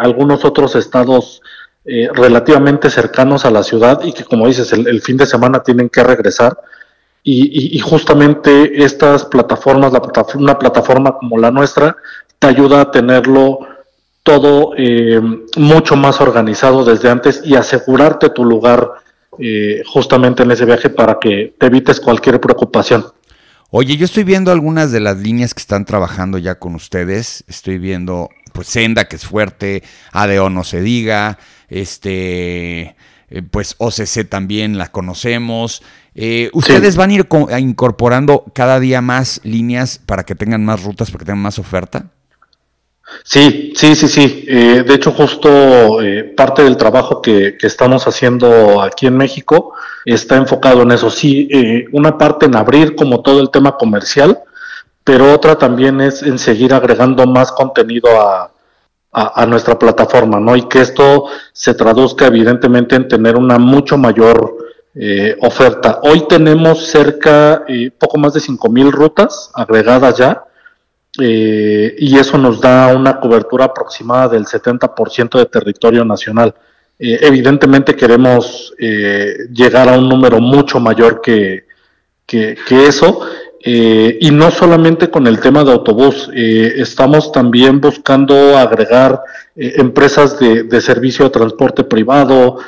algunos 0.00 0.42
otros 0.46 0.74
estados 0.74 1.42
relativamente 1.84 2.88
cercanos 2.88 3.44
a 3.44 3.50
la 3.50 3.62
ciudad 3.62 4.00
y 4.04 4.12
que, 4.12 4.24
como 4.24 4.46
dices, 4.46 4.72
el, 4.72 5.02
fin 5.02 5.18
de 5.18 5.26
semana 5.26 5.62
tienen 5.62 5.90
que 5.90 6.02
regresar. 6.02 6.56
Y, 7.22 7.78
justamente 7.80 8.82
estas 8.82 9.26
plataformas, 9.26 9.92
la 9.92 10.00
una 10.36 10.58
plataforma 10.58 11.18
como 11.18 11.36
la 11.36 11.50
nuestra, 11.50 11.94
te 12.38 12.46
ayuda 12.46 12.80
a 12.80 12.90
tenerlo 12.90 13.66
todo 14.30 14.74
eh, 14.76 15.20
mucho 15.56 15.96
más 15.96 16.20
organizado 16.20 16.84
desde 16.84 17.10
antes 17.10 17.42
y 17.44 17.56
asegurarte 17.56 18.30
tu 18.30 18.44
lugar 18.44 18.88
eh, 19.40 19.82
justamente 19.84 20.44
en 20.44 20.52
ese 20.52 20.64
viaje 20.64 20.88
para 20.88 21.18
que 21.20 21.52
te 21.58 21.66
evites 21.66 21.98
cualquier 21.98 22.40
preocupación. 22.40 23.06
Oye, 23.70 23.96
yo 23.96 24.04
estoy 24.04 24.22
viendo 24.22 24.52
algunas 24.52 24.92
de 24.92 25.00
las 25.00 25.16
líneas 25.16 25.52
que 25.52 25.60
están 25.60 25.84
trabajando 25.84 26.38
ya 26.38 26.60
con 26.60 26.76
ustedes. 26.76 27.42
Estoy 27.48 27.78
viendo, 27.78 28.28
pues, 28.52 28.68
Senda, 28.68 29.06
que 29.06 29.16
es 29.16 29.26
fuerte, 29.26 29.82
ADO 30.12 30.48
no 30.48 30.62
se 30.62 30.80
diga, 30.80 31.38
este, 31.68 32.94
eh, 33.30 33.42
pues 33.50 33.74
OCC 33.78 34.28
también 34.28 34.78
la 34.78 34.92
conocemos. 34.92 35.82
¿Ustedes 36.52 36.94
van 36.94 37.10
a 37.10 37.14
ir 37.14 37.28
incorporando 37.58 38.44
cada 38.54 38.78
día 38.78 39.00
más 39.00 39.40
líneas 39.42 39.98
para 39.98 40.22
que 40.22 40.36
tengan 40.36 40.64
más 40.64 40.84
rutas, 40.84 41.10
para 41.10 41.18
que 41.20 41.24
tengan 41.24 41.42
más 41.42 41.58
oferta? 41.58 42.10
Sí, 43.24 43.72
sí, 43.76 43.94
sí, 43.94 44.08
sí. 44.08 44.44
Eh, 44.48 44.82
de 44.86 44.94
hecho, 44.94 45.12
justo 45.12 46.00
eh, 46.02 46.24
parte 46.36 46.62
del 46.62 46.76
trabajo 46.76 47.20
que, 47.20 47.56
estamos 47.60 48.06
haciendo 48.06 48.82
aquí 48.82 49.06
en 49.06 49.16
México 49.16 49.74
está 50.04 50.36
enfocado 50.36 50.82
en 50.82 50.92
eso. 50.92 51.10
Sí, 51.10 51.48
eh, 51.50 51.84
una 51.92 52.18
parte 52.18 52.46
en 52.46 52.56
abrir 52.56 52.96
como 52.96 53.22
todo 53.22 53.40
el 53.40 53.50
tema 53.50 53.76
comercial, 53.76 54.40
pero 55.04 55.32
otra 55.32 55.56
también 55.56 56.00
es 56.00 56.22
en 56.22 56.38
seguir 56.38 56.74
agregando 56.74 57.26
más 57.26 57.52
contenido 57.52 58.08
a, 58.20 58.52
nuestra 59.46 59.76
plataforma, 59.76 60.38
¿no? 60.38 60.54
Y 60.54 60.68
que 60.68 60.80
esto 60.80 61.26
se 61.52 61.74
traduzca 61.74 62.26
evidentemente 62.26 62.94
en 62.94 63.08
tener 63.08 63.36
una 63.36 63.58
mucho 63.58 63.98
mayor 63.98 64.56
oferta. 65.40 65.98
Hoy 66.04 66.28
tenemos 66.28 66.86
cerca, 66.86 67.64
poco 67.98 68.18
más 68.18 68.34
de 68.34 68.40
5.000 68.40 68.92
rutas 68.92 69.50
agregadas 69.54 70.16
ya 70.16 70.44
eh, 71.18 71.96
y 71.98 72.16
eso 72.16 72.38
nos 72.38 72.60
da 72.60 72.94
una 72.94 73.18
cobertura 73.18 73.64
aproximada 73.64 74.28
del 74.28 74.44
70% 74.44 75.38
de 75.38 75.46
territorio 75.46 76.04
nacional. 76.04 76.54
Eh, 76.98 77.18
evidentemente 77.22 77.96
queremos 77.96 78.72
eh, 78.78 79.48
llegar 79.52 79.88
a 79.88 79.98
un 79.98 80.08
número 80.08 80.40
mucho 80.40 80.78
mayor 80.78 81.20
que, 81.20 81.64
que, 82.26 82.56
eso, 82.68 83.26
y 83.64 84.30
no 84.30 84.52
solamente 84.52 85.10
con 85.10 85.26
el 85.26 85.40
tema 85.40 85.64
de 85.64 85.72
autobús, 85.72 86.30
estamos 86.32 87.32
también 87.32 87.80
buscando 87.80 88.56
agregar 88.56 89.20
empresas 89.56 90.38
de, 90.38 90.62
de, 90.62 90.80
servicio 90.80 91.24
de 91.24 91.32
transporte 91.32 91.82
privado, 91.82 92.58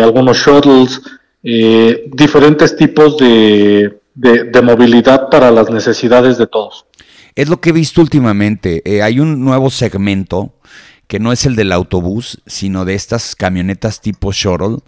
algunos 0.00 0.36
shuttles, 0.36 1.02
diferentes 1.42 2.76
tipos 2.76 3.16
de, 3.18 3.98
de, 4.14 4.62
movilidad 4.62 5.28
para 5.28 5.50
las 5.50 5.70
necesidades 5.70 6.38
de 6.38 6.46
todos. 6.46 6.86
Es 7.40 7.48
lo 7.48 7.58
que 7.58 7.70
he 7.70 7.72
visto 7.72 8.02
últimamente. 8.02 8.82
Eh, 8.84 9.00
hay 9.00 9.18
un 9.18 9.42
nuevo 9.42 9.70
segmento 9.70 10.52
que 11.06 11.18
no 11.18 11.32
es 11.32 11.46
el 11.46 11.56
del 11.56 11.72
autobús, 11.72 12.42
sino 12.46 12.84
de 12.84 12.92
estas 12.94 13.34
camionetas 13.34 14.02
tipo 14.02 14.30
shuttle. 14.30 14.80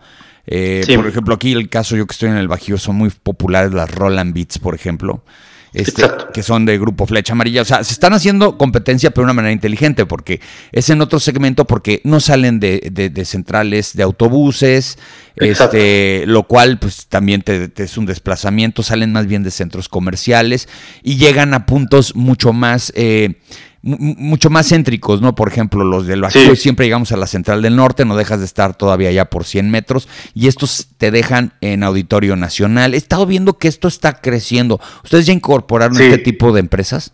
Eh, 0.47 0.85
por 0.95 1.07
ejemplo, 1.07 1.35
aquí 1.35 1.53
el 1.53 1.71
caso 1.71 1.97
yo 1.97 2.07
que 2.07 2.13
estoy 2.13 2.29
en 2.29 2.37
el 2.37 2.49
Bajío 2.49 2.77
son 2.77 2.97
muy 2.97 3.09
populares 3.09 3.73
las 3.73 3.91
Roland 3.91 4.35
Beats, 4.35 4.59
por 4.59 4.75
ejemplo. 4.75 5.25
Este, 5.75 6.03
que 6.35 6.43
son 6.43 6.67
de 6.67 6.79
grupo 6.79 7.07
Flecha 7.07 7.33
Amarilla. 7.33 7.63
O 7.63 7.65
sea, 7.65 7.83
se 7.83 7.93
están 7.93 8.13
haciendo 8.13 8.59
competencia, 8.59 9.11
pero 9.11 9.23
de 9.23 9.25
una 9.25 9.33
manera 9.33 9.53
inteligente, 9.53 10.05
porque 10.05 10.41
es 10.71 10.91
en 10.91 11.01
otro 11.01 11.19
segmento, 11.19 11.67
porque 11.67 12.01
no 12.05 12.21
salen 12.21 12.61
de, 12.61 13.23
centrales 13.25 13.95
de 13.95 14.03
autobuses, 14.03 14.99
este, 15.37 16.25
lo 16.27 16.43
cual 16.43 16.79
pues 16.79 17.07
también 17.07 17.43
te, 17.43 17.71
es 17.75 17.97
un 17.97 18.07
desplazamiento, 18.07 18.83
salen 18.83 19.13
más 19.13 19.27
bien 19.27 19.43
de 19.43 19.51
centros 19.51 19.89
comerciales 19.89 20.69
y 21.03 21.17
llegan 21.17 21.55
a 21.55 21.67
puntos 21.67 22.15
mucho 22.15 22.53
más... 22.53 22.93
Eh, 22.95 23.35
mucho 23.83 24.49
más 24.49 24.69
céntricos, 24.69 25.21
¿no? 25.21 25.35
Por 25.35 25.49
ejemplo, 25.49 25.85
los 25.85 26.07
del 26.07 26.21
Bajío 26.23 26.55
siempre 26.55 26.87
llegamos 26.87 27.11
a 27.11 27.17
la 27.17 27.27
Central 27.27 27.63
del 27.63 27.75
Norte, 27.75 28.05
no 28.05 28.17
dejas 28.17 28.39
de 28.39 28.47
estar 28.47 28.75
todavía 28.75 29.11
ya 29.11 29.25
por 29.25 29.45
100 29.45 29.71
metros 29.71 30.09
y 30.35 30.47
estos 30.47 30.89
te 30.99 31.11
dejan 31.11 31.53
en 31.61 31.83
Auditorio 31.83 32.37
Nacional. 32.37 32.95
He 32.95 32.97
estado 32.97 33.27
viendo 33.27 33.59
que 33.59 33.69
esto 33.69 33.89
está 33.89 34.21
creciendo. 34.21 34.81
¿Ustedes 35.03 35.27
ya 35.27 35.33
incorporaron 35.33 36.01
este 36.01 36.19
tipo 36.19 36.53
de 36.53 36.61
empresas? 36.61 37.13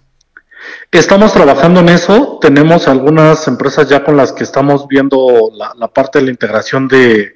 Estamos 0.90 1.32
trabajando 1.32 1.80
en 1.80 1.88
eso. 1.88 2.38
Tenemos 2.40 2.88
algunas 2.88 3.46
empresas 3.48 3.88
ya 3.88 4.04
con 4.04 4.16
las 4.16 4.32
que 4.32 4.44
estamos 4.44 4.87
viendo 4.88 5.50
la, 5.54 5.88
parte 5.88 6.18
de 6.18 6.26
la 6.26 6.30
integración 6.30 6.88
de, 6.88 7.34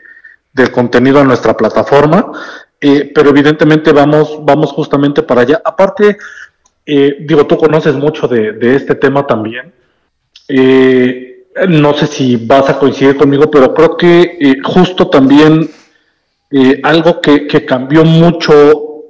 del 0.52 0.70
contenido 0.70 1.20
a 1.20 1.24
nuestra 1.24 1.56
plataforma, 1.56 2.26
eh, 2.80 3.10
pero 3.14 3.30
evidentemente 3.30 3.92
vamos, 3.92 4.38
vamos 4.42 4.72
justamente 4.72 5.22
para 5.22 5.42
allá. 5.42 5.62
Aparte, 5.64 6.16
eh, 6.84 7.18
digo, 7.20 7.46
tú 7.46 7.56
conoces 7.56 7.94
mucho 7.94 8.26
de, 8.26 8.74
este 8.74 8.94
tema 8.94 9.26
también. 9.26 9.72
Eh, 10.48 11.46
no 11.68 11.94
sé 11.94 12.06
si 12.06 12.36
vas 12.36 12.68
a 12.68 12.78
coincidir 12.78 13.16
conmigo, 13.16 13.50
pero 13.50 13.74
creo 13.74 13.96
que 13.96 14.38
eh, 14.40 14.56
justo 14.64 15.08
también 15.08 15.70
algo 16.82 17.18
que, 17.22 17.46
cambió 17.64 18.04
mucho 18.04 19.04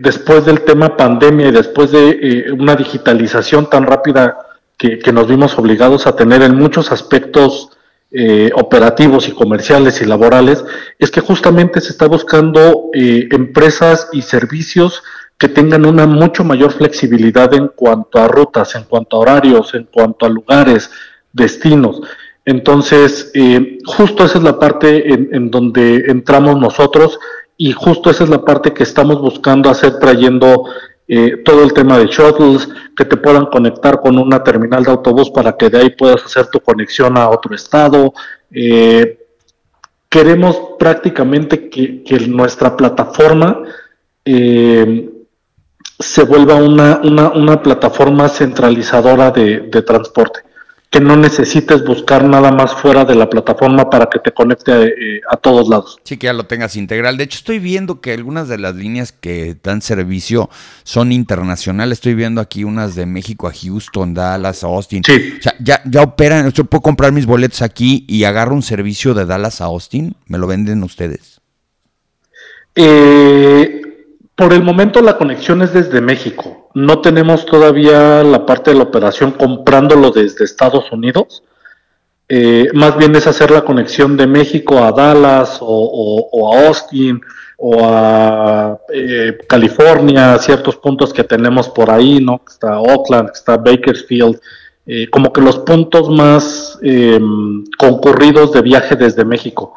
después 0.00 0.46
del 0.46 0.62
tema 0.62 0.96
pandemia 0.96 1.48
y 1.48 1.52
después 1.52 1.90
de 1.90 2.46
una 2.58 2.74
digitalización 2.74 3.68
tan 3.68 3.84
rápida 3.84 4.38
que, 4.78 4.98
que, 4.98 5.12
nos 5.12 5.26
vimos 5.28 5.58
obligados 5.58 6.06
a 6.06 6.16
tener 6.16 6.40
en 6.40 6.56
muchos 6.56 6.90
aspectos 6.90 7.68
operativos 8.54 9.28
y 9.28 9.32
comerciales 9.32 10.00
y 10.00 10.06
laborales, 10.06 10.64
es 10.98 11.10
que 11.10 11.20
justamente 11.20 11.82
se 11.82 11.90
está 11.90 12.06
buscando 12.06 12.88
empresas 12.94 14.08
y 14.12 14.22
servicios 14.22 15.02
que 15.42 15.48
tengan 15.48 15.84
una 15.84 16.06
mucho 16.06 16.44
mayor 16.44 16.70
flexibilidad 16.70 17.52
en 17.52 17.66
cuanto 17.66 18.20
a 18.20 18.28
rutas, 18.28 18.76
en 18.76 18.84
cuanto 18.84 19.16
a 19.16 19.18
horarios, 19.18 19.74
en 19.74 19.88
cuanto 19.92 20.24
a 20.24 20.28
lugares, 20.28 20.88
destinos. 21.32 22.00
Entonces, 22.44 23.32
eh, 23.34 23.78
justo 23.84 24.24
esa 24.24 24.38
es 24.38 24.44
la 24.44 24.56
parte 24.56 25.12
en, 25.12 25.50
donde 25.50 26.04
entramos 26.06 26.60
nosotros 26.60 27.18
y 27.56 27.72
justo 27.72 28.08
esa 28.08 28.22
es 28.22 28.30
la 28.30 28.44
parte 28.44 28.72
que 28.72 28.84
estamos 28.84 29.20
buscando 29.20 29.68
hacer 29.68 29.98
trayendo 29.98 30.66
eh, 31.08 31.38
todo 31.44 31.64
el 31.64 31.72
tema 31.72 31.98
de 31.98 32.06
shuttles, 32.06 32.68
que 32.96 33.04
te 33.04 33.16
puedan 33.16 33.46
conectar 33.46 34.00
con 34.00 34.18
una 34.18 34.44
terminal 34.44 34.84
de 34.84 34.92
autobús 34.92 35.28
para 35.30 35.56
que 35.56 35.68
de 35.68 35.78
ahí 35.80 35.90
puedas 35.90 36.24
hacer 36.24 36.46
tu 36.52 36.60
conexión 36.60 37.18
a 37.18 37.28
otro 37.28 37.52
estado. 37.52 38.14
Eh, 38.52 39.18
queremos 40.08 40.56
prácticamente 40.78 41.68
que, 41.68 42.04
que 42.04 42.28
nuestra 42.28 42.76
plataforma 42.76 43.64
eh, 44.24 45.08
se 46.02 46.24
vuelva 46.24 46.56
una, 46.56 47.00
una, 47.02 47.30
una 47.30 47.62
plataforma 47.62 48.28
centralizadora 48.28 49.30
de, 49.30 49.60
transporte, 49.86 50.40
que 50.90 51.00
no 51.00 51.16
necesites 51.16 51.84
buscar 51.84 52.24
nada 52.24 52.50
más 52.50 52.74
fuera 52.74 53.04
de 53.04 53.14
la 53.14 53.30
plataforma 53.30 53.88
para 53.88 54.06
que 54.06 54.18
te 54.18 54.32
conecte 54.32 54.72
eh, 54.72 55.20
a, 55.30 55.36
todos 55.36 55.68
lados. 55.68 55.98
Sí, 56.04 56.16
que 56.16 56.26
ya 56.26 56.32
lo 56.32 56.44
tengas 56.44 56.76
integral. 56.76 57.16
De 57.16 57.24
hecho, 57.24 57.38
estoy 57.38 57.58
viendo 57.58 58.00
que 58.00 58.12
algunas 58.12 58.48
de 58.48 58.58
las 58.58 58.74
líneas 58.74 59.12
que 59.12 59.56
dan 59.62 59.80
servicio 59.80 60.50
son 60.82 61.12
internacionales. 61.12 61.98
Estoy 61.98 62.14
viendo 62.14 62.40
aquí 62.40 62.64
unas 62.64 62.94
de 62.94 63.06
México 63.06 63.48
a 63.48 63.52
Houston, 63.52 64.12
Dallas, 64.12 64.64
Austin. 64.64 65.02
Sí. 65.04 65.34
O 65.38 65.42
sea, 65.42 65.54
ya, 65.60 65.80
ya 65.84 66.02
operan. 66.02 66.50
Yo 66.52 66.64
puedo 66.64 66.82
comprar 66.82 67.12
mis 67.12 67.26
boletos 67.26 67.62
aquí 67.62 68.04
y 68.08 68.24
agarro 68.24 68.54
un 68.54 68.62
servicio 68.62 69.14
de 69.14 69.24
Dallas 69.24 69.60
a 69.60 69.66
Austin. 69.66 70.14
¿Me 70.26 70.36
lo 70.36 70.46
venden 70.46 70.82
ustedes? 70.82 71.40
Eh, 72.74 73.91
por 74.34 74.52
el 74.52 74.62
momento 74.62 75.00
la 75.02 75.18
conexión 75.18 75.62
es 75.62 75.72
desde 75.72 76.00
México. 76.00 76.70
No 76.74 77.00
tenemos 77.00 77.44
todavía 77.44 78.22
la 78.22 78.46
parte 78.46 78.70
de 78.70 78.78
la 78.78 78.84
operación 78.84 79.32
comprándolo 79.32 80.10
desde 80.10 80.44
Estados 80.44 80.90
Unidos. 80.90 81.42
Eh, 82.28 82.68
más 82.72 82.96
bien 82.96 83.14
es 83.14 83.26
hacer 83.26 83.50
la 83.50 83.62
conexión 83.62 84.16
de 84.16 84.26
México 84.26 84.78
a 84.78 84.90
Dallas 84.90 85.58
o, 85.60 86.50
a 86.50 86.66
Austin 86.66 87.20
o 87.58 87.84
a 87.84 88.78
eh, 88.92 89.38
California, 89.46 90.38
ciertos 90.38 90.76
puntos 90.76 91.12
que 91.12 91.24
tenemos 91.24 91.68
por 91.68 91.90
ahí, 91.90 92.20
¿no? 92.20 92.40
Está 92.48 92.80
Oakland, 92.80 93.30
está 93.34 93.58
Bakersfield, 93.58 94.40
eh, 94.86 95.08
como 95.10 95.32
que 95.32 95.42
los 95.42 95.58
puntos 95.58 96.08
más 96.08 96.78
em, 96.82 97.64
concurridos 97.78 98.52
de 98.52 98.62
viaje 98.62 98.96
desde 98.96 99.24
México. 99.24 99.74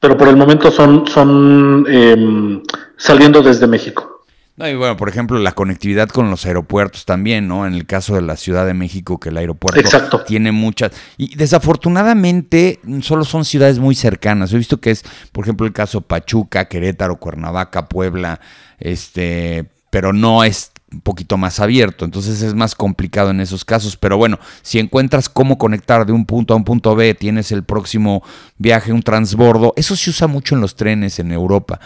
Pero 0.00 0.16
por 0.16 0.28
el 0.28 0.36
momento 0.36 0.70
son, 0.70 1.06
son 1.06 1.86
em, 1.88 2.62
saliendo 2.96 3.42
desde 3.42 3.66
México. 3.66 4.16
No, 4.56 4.66
y 4.66 4.74
bueno, 4.74 4.96
por 4.96 5.10
ejemplo, 5.10 5.38
la 5.38 5.52
conectividad 5.52 6.08
con 6.08 6.30
los 6.30 6.46
aeropuertos 6.46 7.04
también, 7.04 7.46
¿no? 7.46 7.66
En 7.66 7.74
el 7.74 7.84
caso 7.84 8.14
de 8.14 8.22
la 8.22 8.36
Ciudad 8.36 8.64
de 8.64 8.72
México, 8.72 9.20
que 9.20 9.28
el 9.28 9.36
aeropuerto 9.36 10.24
tiene 10.24 10.50
muchas. 10.50 10.92
Y 11.18 11.36
desafortunadamente, 11.36 12.80
solo 13.02 13.26
son 13.26 13.44
ciudades 13.44 13.78
muy 13.78 13.94
cercanas. 13.94 14.54
He 14.54 14.56
visto 14.56 14.80
que 14.80 14.92
es, 14.92 15.04
por 15.32 15.44
ejemplo, 15.44 15.66
el 15.66 15.74
caso 15.74 16.00
Pachuca, 16.00 16.68
Querétaro, 16.68 17.16
Cuernavaca, 17.16 17.86
Puebla, 17.86 18.40
este, 18.78 19.66
pero 19.90 20.14
no 20.14 20.42
es 20.42 20.72
un 20.96 21.02
poquito 21.02 21.36
más 21.36 21.60
abierto, 21.60 22.06
entonces 22.06 22.40
es 22.40 22.54
más 22.54 22.74
complicado 22.74 23.30
en 23.30 23.40
esos 23.40 23.64
casos, 23.66 23.96
pero 23.98 24.16
bueno, 24.16 24.38
si 24.62 24.78
encuentras 24.78 25.28
cómo 25.28 25.58
conectar 25.58 26.06
de 26.06 26.12
un 26.12 26.24
punto 26.24 26.54
a 26.54 26.56
un 26.56 26.64
punto 26.64 26.96
B, 26.96 27.14
tienes 27.14 27.52
el 27.52 27.64
próximo 27.64 28.22
viaje, 28.56 28.92
un 28.92 29.02
transbordo, 29.02 29.74
eso 29.76 29.94
se 29.94 30.08
usa 30.08 30.26
mucho 30.26 30.54
en 30.54 30.62
los 30.62 30.74
trenes 30.74 31.18
en 31.18 31.32
Europa. 31.32 31.80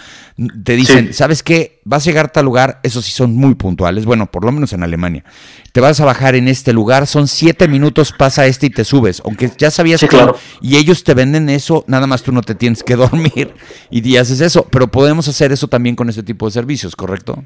Te 0.64 0.76
dicen, 0.76 1.12
¿sabes 1.12 1.42
qué? 1.42 1.80
Vas 1.84 2.04
a 2.04 2.10
llegar 2.10 2.26
a 2.26 2.28
tal 2.28 2.44
lugar, 2.44 2.78
esos 2.84 3.04
sí 3.04 3.10
son 3.10 3.34
muy 3.34 3.56
puntuales, 3.56 4.04
bueno, 4.04 4.30
por 4.30 4.44
lo 4.44 4.52
menos 4.52 4.72
en 4.72 4.84
Alemania. 4.84 5.24
Te 5.72 5.80
vas 5.80 5.98
a 6.00 6.04
bajar 6.04 6.36
en 6.36 6.46
este 6.46 6.72
lugar, 6.72 7.08
son 7.08 7.26
siete 7.26 7.66
minutos, 7.66 8.12
pasa 8.16 8.46
este 8.46 8.66
y 8.66 8.70
te 8.70 8.84
subes, 8.84 9.22
aunque 9.24 9.50
ya 9.58 9.72
sabías 9.72 10.04
claro. 10.08 10.36
y 10.60 10.76
ellos 10.76 11.02
te 11.02 11.14
venden 11.14 11.48
eso, 11.48 11.84
nada 11.88 12.06
más 12.06 12.22
tú 12.22 12.30
no 12.30 12.42
te 12.42 12.54
tienes 12.54 12.84
que 12.84 12.94
dormir 12.96 13.54
y 13.90 14.16
haces 14.16 14.40
eso, 14.40 14.66
pero 14.70 14.88
podemos 14.88 15.26
hacer 15.26 15.50
eso 15.50 15.66
también 15.66 15.96
con 15.96 16.08
este 16.08 16.22
tipo 16.22 16.46
de 16.46 16.52
servicios, 16.52 16.94
¿correcto? 16.94 17.44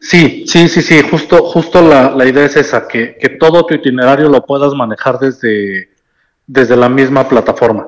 Sí, 0.00 0.46
sí, 0.46 0.66
sí, 0.68 0.80
sí, 0.80 1.02
justo, 1.02 1.44
justo 1.44 1.82
la, 1.82 2.10
la 2.10 2.24
idea 2.24 2.46
es 2.46 2.56
esa, 2.56 2.88
que, 2.88 3.18
que, 3.20 3.28
todo 3.28 3.66
tu 3.66 3.74
itinerario 3.74 4.30
lo 4.30 4.46
puedas 4.46 4.72
manejar 4.72 5.18
desde, 5.18 5.90
desde 6.46 6.74
la 6.74 6.88
misma 6.88 7.28
plataforma. 7.28 7.86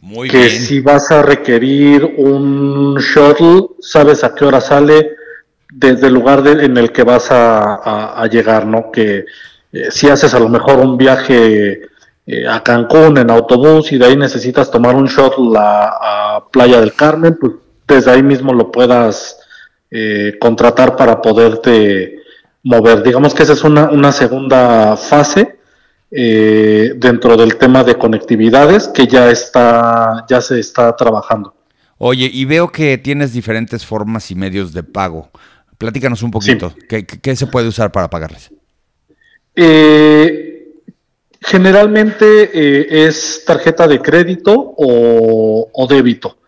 Muy 0.00 0.28
que 0.28 0.48
si 0.48 0.78
vas 0.78 1.10
a 1.10 1.22
requerir 1.22 2.04
un 2.18 2.96
shuttle, 2.98 3.70
sabes 3.80 4.22
a 4.22 4.32
qué 4.32 4.44
hora 4.44 4.60
sale 4.60 5.10
desde 5.72 6.06
el 6.06 6.14
lugar 6.14 6.46
en 6.46 6.76
el 6.76 6.92
que 6.92 7.02
vas 7.02 7.32
a, 7.32 8.22
a, 8.22 8.26
llegar, 8.28 8.64
¿no? 8.64 8.92
Que 8.92 9.24
eh, 9.72 9.90
si 9.90 10.08
haces 10.08 10.34
a 10.34 10.38
lo 10.38 10.48
mejor 10.48 10.78
un 10.78 10.96
viaje 10.96 11.88
eh, 12.26 12.46
a 12.48 12.62
Cancún 12.62 13.18
en 13.18 13.28
autobús 13.30 13.90
y 13.90 13.98
de 13.98 14.06
ahí 14.06 14.16
necesitas 14.16 14.70
tomar 14.70 14.94
un 14.94 15.06
shuttle 15.06 15.58
a, 15.58 16.36
a 16.36 16.44
Playa 16.48 16.80
del 16.80 16.94
Carmen, 16.94 17.36
pues 17.40 17.54
desde 17.88 18.12
ahí 18.12 18.22
mismo 18.22 18.52
lo 18.52 18.70
puedas 18.70 19.40
eh, 19.96 20.38
contratar 20.40 20.96
para 20.96 21.22
poderte 21.22 22.18
mover. 22.64 23.04
Digamos 23.04 23.32
que 23.32 23.44
esa 23.44 23.52
es 23.52 23.62
una, 23.62 23.88
una 23.90 24.10
segunda 24.10 24.96
fase 24.96 25.60
eh, 26.10 26.94
dentro 26.96 27.36
del 27.36 27.56
tema 27.58 27.84
de 27.84 27.94
conectividades 27.94 28.88
que 28.88 29.06
ya 29.06 29.30
está, 29.30 30.26
ya 30.28 30.40
se 30.40 30.58
está 30.58 30.96
trabajando. 30.96 31.54
Oye, 31.98 32.28
y 32.32 32.44
veo 32.44 32.72
que 32.72 32.98
tienes 32.98 33.32
diferentes 33.32 33.86
formas 33.86 34.32
y 34.32 34.34
medios 34.34 34.72
de 34.72 34.82
pago. 34.82 35.30
Platícanos 35.78 36.24
un 36.24 36.32
poquito. 36.32 36.74
¿Qué, 36.88 37.36
se 37.36 37.46
puede 37.46 37.68
usar 37.68 37.92
para 37.92 38.10
pagarles? 38.10 38.50
Eh, 39.54 40.72
generalmente 41.40 43.06
es 43.06 43.44
tarjeta 43.46 43.86
de 43.86 44.02
crédito 44.02 44.74
o, 44.76 45.70
o 45.72 45.86
débito. 45.86 46.38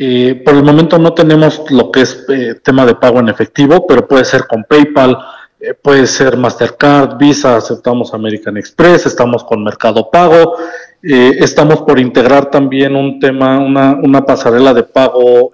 Eh, 0.00 0.40
por 0.44 0.54
el 0.54 0.62
momento 0.62 0.96
no 0.98 1.12
tenemos 1.12 1.62
lo 1.70 1.90
que 1.90 2.02
es 2.02 2.24
eh, 2.28 2.54
tema 2.62 2.86
de 2.86 2.94
pago 2.94 3.18
en 3.18 3.28
efectivo, 3.28 3.84
pero 3.86 4.06
puede 4.06 4.24
ser 4.24 4.46
con 4.46 4.62
PayPal, 4.62 5.18
eh, 5.58 5.74
puede 5.74 6.06
ser 6.06 6.36
Mastercard, 6.36 7.18
Visa, 7.18 7.56
aceptamos 7.56 8.14
American 8.14 8.56
Express, 8.56 9.06
estamos 9.06 9.42
con 9.42 9.64
Mercado 9.64 10.08
Pago, 10.10 10.54
estamos 11.02 11.82
por 11.82 11.98
integrar 11.98 12.50
también 12.50 12.96
un 12.96 13.20
tema, 13.20 13.58
una, 13.58 13.92
una 14.02 14.24
pasarela 14.24 14.74
de 14.74 14.82
pago 14.82 15.52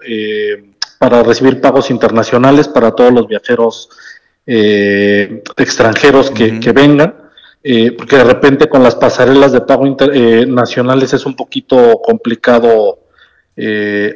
para 0.97 1.23
recibir 1.23 1.61
pagos 1.61 1.91
internacionales 1.91 2.67
para 2.67 2.91
todos 2.91 3.13
los 3.13 3.27
viajeros 3.27 3.89
eh, 4.47 5.41
extranjeros 5.57 6.29
que, 6.29 6.71
vengan, 6.71 7.15
eh, 7.63 7.91
porque 7.93 8.17
de 8.17 8.23
repente 8.23 8.69
con 8.69 8.83
las 8.83 8.95
pasarelas 8.95 9.51
de 9.51 9.61
pago 9.61 9.85
nacionales 10.47 11.13
es 11.13 11.25
un 11.25 11.35
poquito 11.35 11.99
complicado 12.03 12.99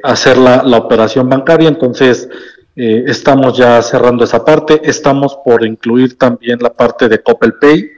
hacer 0.03 0.37
la, 0.37 0.63
la, 0.63 0.77
operación 0.77 1.29
bancaria, 1.29 1.69
entonces 1.69 2.27
estamos 2.75 3.57
ya 3.57 3.81
cerrando 3.81 4.23
esa 4.23 4.43
parte, 4.43 4.81
estamos 4.83 5.37
por 5.43 5.65
incluir 5.65 6.17
también 6.17 6.59
la 6.61 6.69
parte 6.69 7.07
de 7.07 7.19
Coppel 7.19 7.53
Pay 7.53 7.89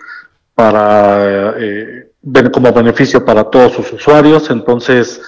para 0.54 1.56
como 2.52 2.72
beneficio 2.72 3.26
para 3.26 3.44
todos 3.44 3.74
sus 3.74 3.94
usuarios, 3.94 4.50
entonces 4.50 5.22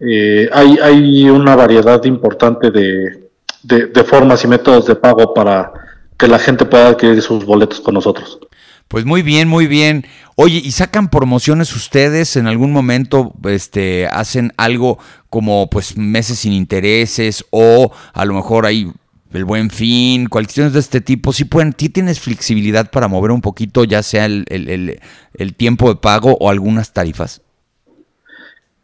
eh, 0.00 0.48
hay, 0.52 0.78
hay 0.82 1.28
una 1.28 1.56
variedad 1.56 2.02
importante 2.04 2.70
de, 2.70 3.28
de, 3.62 4.04
formas 4.04 4.44
y 4.44 4.48
métodos 4.48 4.86
de 4.86 4.94
pago 4.94 5.34
para 5.34 5.72
que 6.16 6.28
la 6.28 6.38
gente 6.38 6.64
pueda 6.64 6.88
adquirir 6.88 7.20
sus 7.20 7.44
boletos 7.44 7.80
con 7.80 7.94
nosotros. 7.94 8.38
Pues 8.88 9.04
muy 9.04 9.22
bien, 9.22 9.48
muy 9.48 9.66
bien. 9.66 10.06
Oye, 10.34 10.60
¿y 10.64 10.70
sacan 10.72 11.08
promociones 11.08 11.76
ustedes 11.76 12.36
en 12.36 12.46
algún 12.46 12.72
momento? 12.72 13.34
Este, 13.44 14.06
hacen 14.06 14.52
algo 14.56 14.98
como 15.28 15.68
pues 15.68 15.96
meses 15.98 16.38
sin 16.38 16.54
intereses 16.54 17.44
o 17.50 17.92
a 18.14 18.24
lo 18.24 18.34
mejor 18.34 18.64
hay 18.64 18.90
el 19.32 19.44
buen 19.44 19.70
fin, 19.70 20.26
cuestiones 20.26 20.72
de 20.72 20.80
este 20.80 21.00
tipo, 21.00 21.32
sí 21.32 21.44
pueden, 21.44 21.74
¿sí 21.76 21.90
tienes 21.90 22.18
flexibilidad 22.20 22.90
para 22.90 23.08
mover 23.08 23.30
un 23.30 23.42
poquito, 23.42 23.84
ya 23.84 24.02
sea 24.02 24.24
el, 24.24 24.46
el, 24.48 25.00
el, 25.34 25.54
tiempo 25.54 25.88
de 25.90 25.96
pago 25.96 26.36
o 26.40 26.48
algunas 26.48 26.92
tarifas? 26.92 27.42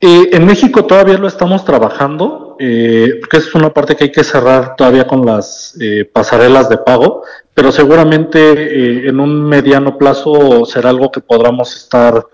Eh, 0.01 0.31
en 0.33 0.45
México 0.45 0.85
todavía 0.85 1.17
lo 1.17 1.29
estamos 1.29 1.65
trabajando, 1.65 2.44
eh, 2.59 3.19
porque 3.21 3.39
es 3.39 3.55
una 3.55 3.73
parte 3.73 3.97
que 3.97 4.05
hay 4.05 4.13
que 4.13 4.25
cerrar 4.25 4.77
todavía 4.77 5.07
con 5.07 5.25
las 5.25 5.77
eh, 5.81 6.05
pasarelas 6.05 6.69
de 6.69 6.79
pago, 6.79 7.23
pero 7.53 7.71
seguramente 7.71 9.09
en 9.09 9.21
un 9.21 9.45
mediano 9.45 9.97
plazo 9.97 10.65
será 10.65 10.91
algo 10.91 11.11
que 11.11 11.21
podamos 11.21 11.77
estar 11.77 12.27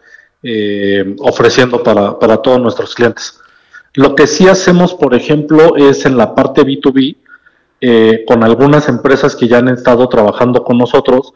ofreciendo 1.19 1.83
para, 1.83 2.19
para 2.19 2.39
todos 2.39 2.59
nuestros 2.59 2.95
clientes. 2.95 3.39
Lo 3.95 4.15
que 4.15 4.27
sí 4.27 4.47
hacemos, 4.49 4.95
por 4.95 5.15
ejemplo, 5.15 5.77
es 5.77 6.07
en 6.07 6.17
la 6.17 6.35
parte 6.35 6.63
B2B, 6.63 7.17
eh, 7.81 8.25
con 8.27 8.45
algunas 8.45 8.89
empresas 8.89 9.35
que 9.35 9.49
ya 9.49 9.59
han 9.59 9.69
estado 9.69 10.09
trabajando 10.09 10.63
con 10.63 10.79
nosotros, 10.79 11.33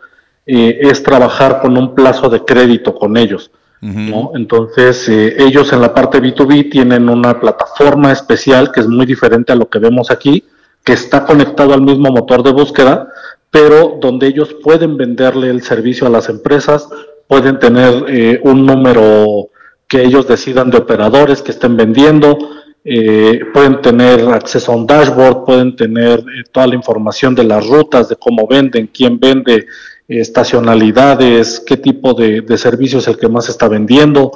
eh, 0.46 0.78
es 0.82 1.02
trabajar 1.02 1.60
con 1.60 1.76
un 1.76 1.94
plazo 1.94 2.28
de 2.28 2.44
crédito 2.44 2.94
con 2.94 3.16
ellos. 3.16 3.50
¿No? 3.84 4.32
Entonces, 4.34 5.08
eh, 5.08 5.36
ellos 5.38 5.72
en 5.72 5.80
la 5.80 5.92
parte 5.92 6.20
B2B 6.20 6.70
tienen 6.70 7.08
una 7.08 7.38
plataforma 7.38 8.12
especial 8.12 8.72
que 8.72 8.80
es 8.80 8.88
muy 8.88 9.04
diferente 9.04 9.52
a 9.52 9.56
lo 9.56 9.68
que 9.68 9.78
vemos 9.78 10.10
aquí, 10.10 10.44
que 10.82 10.94
está 10.94 11.24
conectado 11.24 11.74
al 11.74 11.82
mismo 11.82 12.10
motor 12.10 12.42
de 12.42 12.52
búsqueda, 12.52 13.08
pero 13.50 13.98
donde 14.00 14.26
ellos 14.26 14.56
pueden 14.62 14.96
venderle 14.96 15.50
el 15.50 15.62
servicio 15.62 16.06
a 16.06 16.10
las 16.10 16.28
empresas, 16.28 16.88
pueden 17.28 17.58
tener 17.58 18.40
un 18.42 18.66
número 18.66 19.50
que 19.88 20.02
ellos 20.02 20.26
decidan 20.26 20.70
de 20.70 20.78
operadores 20.78 21.42
que 21.42 21.52
estén 21.52 21.76
vendiendo, 21.76 22.38
eh, 22.86 23.40
pueden 23.54 23.80
tener 23.80 24.28
acceso 24.28 24.72
a 24.72 24.76
un 24.76 24.86
dashboard, 24.86 25.44
pueden 25.44 25.74
tener 25.74 26.18
eh, 26.20 26.44
toda 26.52 26.66
la 26.66 26.74
información 26.74 27.34
de 27.34 27.44
las 27.44 27.66
rutas, 27.66 28.10
de 28.10 28.16
cómo 28.16 28.46
venden, 28.46 28.88
quién 28.88 29.18
vende, 29.18 29.54
eh, 29.54 29.66
estacionalidades, 30.08 31.62
qué 31.66 31.76
tipo 31.76 32.14
de, 32.14 32.44
servicio 32.58 32.98
es 32.98 33.08
el 33.08 33.16
que 33.16 33.28
más 33.28 33.48
está 33.48 33.68
vendiendo. 33.68 34.32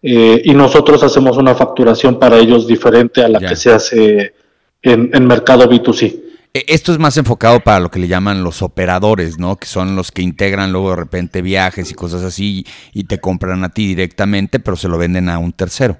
y 0.00 0.52
nosotros 0.54 1.02
hacemos 1.02 1.36
una 1.36 1.54
facturación 1.54 2.18
para 2.18 2.38
ellos 2.38 2.66
diferente 2.66 3.22
a 3.22 3.28
la 3.28 3.38
que 3.38 3.56
se 3.56 3.70
hace 3.70 4.34
en, 4.82 5.10
en 5.12 5.26
mercado 5.26 5.68
B2C. 5.70 6.22
E, 6.54 6.64
esto 6.68 6.92
es 6.92 6.98
más 6.98 7.16
enfocado 7.16 7.60
para 7.60 7.80
lo 7.80 7.90
que 7.90 7.98
le 7.98 8.08
llaman 8.08 8.44
los 8.44 8.62
operadores, 8.62 9.38
¿no? 9.38 9.56
Que 9.56 9.66
son 9.66 9.96
los 9.96 10.12
que 10.12 10.22
integran 10.22 10.72
luego 10.72 10.90
de 10.90 10.96
repente 10.96 11.40
viajes 11.40 11.90
y 11.90 11.94
cosas 11.94 12.22
así 12.22 12.66
y 12.92 13.04
te 13.04 13.20
compran 13.20 13.64
a 13.64 13.70
ti 13.70 13.86
directamente, 13.86 14.60
pero 14.60 14.76
se 14.76 14.88
lo 14.88 14.98
venden 14.98 15.28
a 15.28 15.38
un 15.38 15.52
tercero. 15.52 15.98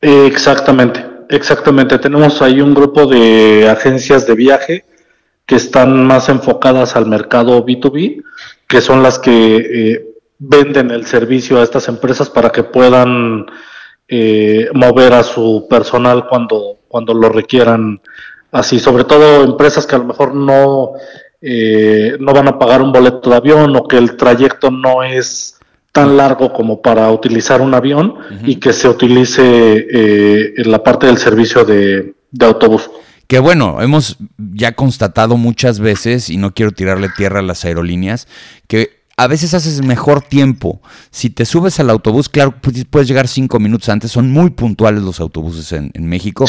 Exactamente. 0.00 1.10
Exactamente, 1.30 1.96
tenemos 2.00 2.42
ahí 2.42 2.60
un 2.60 2.74
grupo 2.74 3.06
de 3.06 3.68
agencias 3.70 4.26
de 4.26 4.34
viaje 4.34 4.84
que 5.50 5.56
están 5.56 6.06
más 6.06 6.28
enfocadas 6.28 6.94
al 6.94 7.06
mercado 7.06 7.66
B2B, 7.66 8.22
que 8.68 8.80
son 8.80 9.02
las 9.02 9.18
que 9.18 9.56
eh, 9.56 10.06
venden 10.38 10.92
el 10.92 11.06
servicio 11.06 11.58
a 11.58 11.64
estas 11.64 11.88
empresas 11.88 12.30
para 12.30 12.50
que 12.50 12.62
puedan 12.62 13.46
eh, 14.06 14.68
mover 14.74 15.12
a 15.12 15.24
su 15.24 15.66
personal 15.68 16.28
cuando, 16.28 16.76
cuando 16.86 17.14
lo 17.14 17.30
requieran 17.30 18.00
así, 18.52 18.78
sobre 18.78 19.02
todo 19.02 19.42
empresas 19.42 19.88
que 19.88 19.96
a 19.96 19.98
lo 19.98 20.04
mejor 20.04 20.36
no, 20.36 20.92
eh, 21.42 22.16
no 22.20 22.32
van 22.32 22.46
a 22.46 22.56
pagar 22.56 22.80
un 22.80 22.92
boleto 22.92 23.30
de 23.30 23.36
avión 23.36 23.74
o 23.74 23.88
que 23.88 23.98
el 23.98 24.16
trayecto 24.16 24.70
no 24.70 25.02
es 25.02 25.58
tan 25.90 26.16
largo 26.16 26.52
como 26.52 26.80
para 26.80 27.10
utilizar 27.10 27.60
un 27.60 27.74
avión 27.74 28.14
y 28.44 28.60
que 28.60 28.72
se 28.72 28.88
utilice 28.88 29.42
eh, 29.42 30.54
en 30.58 30.70
la 30.70 30.80
parte 30.80 31.06
del 31.08 31.18
servicio 31.18 31.64
de, 31.64 32.14
de 32.30 32.46
autobús. 32.46 32.88
Que 33.30 33.38
bueno, 33.38 33.80
hemos 33.80 34.16
ya 34.38 34.72
constatado 34.72 35.36
muchas 35.36 35.78
veces, 35.78 36.30
y 36.30 36.36
no 36.36 36.52
quiero 36.52 36.72
tirarle 36.72 37.08
tierra 37.16 37.38
a 37.38 37.42
las 37.42 37.64
aerolíneas, 37.64 38.26
que 38.66 39.04
a 39.16 39.28
veces 39.28 39.54
haces 39.54 39.84
mejor 39.84 40.22
tiempo. 40.22 40.82
Si 41.12 41.30
te 41.30 41.44
subes 41.44 41.78
al 41.78 41.90
autobús, 41.90 42.28
claro, 42.28 42.56
pues, 42.60 42.84
puedes 42.90 43.06
llegar 43.06 43.28
cinco 43.28 43.60
minutos 43.60 43.88
antes. 43.88 44.10
Son 44.10 44.32
muy 44.32 44.50
puntuales 44.50 45.04
los 45.04 45.20
autobuses 45.20 45.70
en, 45.70 45.92
México. 46.08 46.44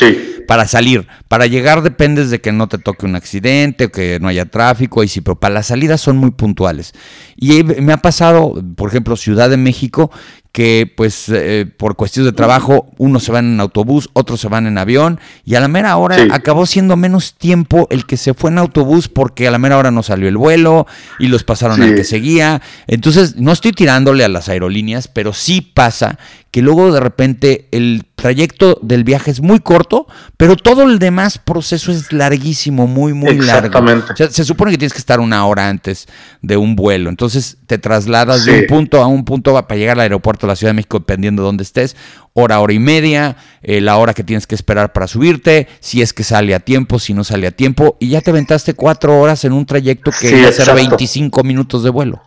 Para 0.47 0.65
salir, 0.65 1.07
para 1.27 1.45
llegar 1.45 1.83
dependes 1.83 2.31
de 2.31 2.41
que 2.41 2.51
no 2.51 2.67
te 2.67 2.79
toque 2.79 3.05
un 3.05 3.15
accidente, 3.15 3.85
o 3.85 3.91
que 3.91 4.17
no 4.19 4.27
haya 4.27 4.45
tráfico, 4.45 5.03
y 5.03 5.07
sí, 5.07 5.21
pero 5.21 5.39
para 5.39 5.53
la 5.53 5.63
salida 5.63 5.99
son 5.99 6.17
muy 6.17 6.31
puntuales. 6.31 6.93
Y 7.35 7.63
me 7.63 7.93
ha 7.93 7.97
pasado, 7.97 8.55
por 8.75 8.89
ejemplo, 8.89 9.15
Ciudad 9.17 9.51
de 9.51 9.57
México, 9.57 10.09
que 10.51 10.91
pues 10.97 11.29
eh, 11.29 11.65
por 11.77 11.95
cuestiones 11.95 12.31
de 12.31 12.35
trabajo 12.35 12.91
unos 12.97 13.23
se 13.23 13.31
van 13.31 13.53
en 13.53 13.59
autobús, 13.59 14.09
otros 14.13 14.41
se 14.41 14.49
van 14.49 14.67
en 14.67 14.77
avión 14.77 15.19
y 15.45 15.55
a 15.55 15.61
la 15.61 15.69
mera 15.69 15.95
hora 15.95 16.17
acabó 16.31 16.65
siendo 16.65 16.97
menos 16.97 17.35
tiempo 17.35 17.87
el 17.89 18.05
que 18.05 18.17
se 18.17 18.33
fue 18.33 18.51
en 18.51 18.57
autobús 18.57 19.07
porque 19.07 19.47
a 19.47 19.51
la 19.51 19.59
mera 19.59 19.77
hora 19.77 19.91
no 19.91 20.03
salió 20.03 20.27
el 20.27 20.37
vuelo 20.37 20.87
y 21.19 21.27
los 21.27 21.43
pasaron 21.43 21.81
al 21.81 21.95
que 21.95 22.03
seguía. 22.03 22.61
Entonces 22.87 23.37
no 23.37 23.51
estoy 23.51 23.71
tirándole 23.71 24.25
a 24.25 24.27
las 24.27 24.49
aerolíneas, 24.49 25.07
pero 25.07 25.31
sí 25.33 25.61
pasa 25.61 26.19
que 26.51 26.61
luego 26.61 26.91
de 26.91 26.99
repente 26.99 27.69
el 27.71 28.05
trayecto 28.15 28.77
del 28.81 29.05
viaje 29.05 29.31
es 29.31 29.41
muy 29.41 29.61
corto, 29.61 30.05
pero 30.35 30.57
todo 30.57 30.83
el 30.83 30.99
demás 30.99 31.37
proceso 31.37 31.91
es 31.91 32.11
larguísimo, 32.11 32.87
muy, 32.87 33.13
muy 33.13 33.37
largo. 33.37 33.79
O 33.79 34.15
sea, 34.15 34.29
se 34.29 34.43
supone 34.43 34.71
que 34.71 34.77
tienes 34.77 34.93
que 34.93 34.99
estar 34.99 35.21
una 35.21 35.45
hora 35.45 35.69
antes 35.69 36.07
de 36.41 36.57
un 36.57 36.75
vuelo, 36.75 37.09
entonces 37.09 37.57
te 37.67 37.77
trasladas 37.77 38.45
de 38.45 38.59
un 38.59 38.67
punto 38.67 39.01
a 39.01 39.07
un 39.07 39.23
punto 39.23 39.53
para 39.53 39.79
llegar 39.79 39.95
al 39.95 40.01
aeropuerto 40.01 40.45
de 40.45 40.51
la 40.51 40.55
Ciudad 40.57 40.71
de 40.71 40.75
México, 40.75 40.99
dependiendo 40.99 41.41
de 41.41 41.47
dónde 41.47 41.63
estés, 41.63 41.95
hora, 42.33 42.59
hora 42.59 42.73
y 42.73 42.79
media, 42.79 43.37
eh, 43.61 43.79
la 43.79 43.95
hora 43.95 44.13
que 44.13 44.23
tienes 44.23 44.45
que 44.45 44.55
esperar 44.55 44.91
para 44.91 45.07
subirte, 45.07 45.69
si 45.79 46.01
es 46.01 46.11
que 46.11 46.23
sale 46.23 46.53
a 46.53 46.59
tiempo, 46.59 46.99
si 46.99 47.13
no 47.13 47.23
sale 47.23 47.47
a 47.47 47.51
tiempo, 47.51 47.97
y 47.99 48.09
ya 48.09 48.19
te 48.19 48.29
aventaste 48.29 48.73
cuatro 48.73 49.19
horas 49.19 49.45
en 49.45 49.53
un 49.53 49.65
trayecto 49.65 50.11
que 50.11 50.43
va 50.43 50.49
a 50.49 50.51
ser 50.51 50.75
25 50.75 51.43
minutos 51.43 51.83
de 51.83 51.89
vuelo. 51.89 52.21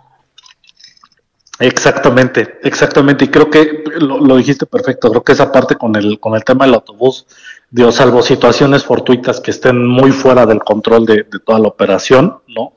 Exactamente, 1.60 2.58
exactamente. 2.62 3.26
Y 3.26 3.28
creo 3.28 3.48
que 3.48 3.84
lo, 3.98 4.36
dijiste 4.36 4.66
perfecto. 4.66 5.10
Creo 5.10 5.22
que 5.22 5.32
esa 5.32 5.52
parte 5.52 5.76
con 5.76 5.94
el, 5.94 6.18
con 6.18 6.34
el 6.34 6.44
tema 6.44 6.64
del 6.64 6.74
autobús, 6.74 7.26
Dios, 7.70 7.94
salvo 7.94 8.22
situaciones 8.22 8.84
fortuitas 8.84 9.40
que 9.40 9.52
estén 9.52 9.86
muy 9.86 10.10
fuera 10.10 10.46
del 10.46 10.60
control 10.60 11.06
de, 11.06 11.24
toda 11.44 11.60
la 11.60 11.68
operación, 11.68 12.38
¿no? 12.48 12.72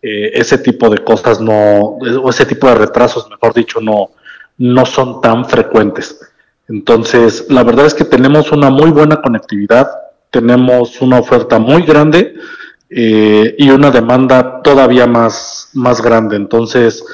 Eh, 0.00 0.32
ese 0.34 0.58
tipo 0.58 0.88
de 0.90 0.98
cosas 0.98 1.40
no, 1.40 1.52
o 1.52 2.30
ese 2.30 2.46
tipo 2.46 2.66
de 2.66 2.74
retrasos, 2.74 3.28
mejor 3.30 3.54
dicho, 3.54 3.80
no, 3.80 4.10
no 4.58 4.86
son 4.86 5.20
tan 5.20 5.44
frecuentes. 5.44 6.18
Entonces, 6.68 7.46
la 7.50 7.62
verdad 7.62 7.86
es 7.86 7.94
que 7.94 8.04
tenemos 8.04 8.50
una 8.50 8.70
muy 8.70 8.90
buena 8.90 9.20
conectividad, 9.20 9.88
tenemos 10.30 11.00
una 11.02 11.18
oferta 11.18 11.58
muy 11.58 11.82
grande 11.82 12.34
eh, 12.88 13.54
y 13.58 13.70
una 13.70 13.90
demanda 13.90 14.62
todavía 14.62 15.06
más, 15.06 15.70
más 15.74 16.00
grande. 16.00 16.36
Entonces, 16.36 17.04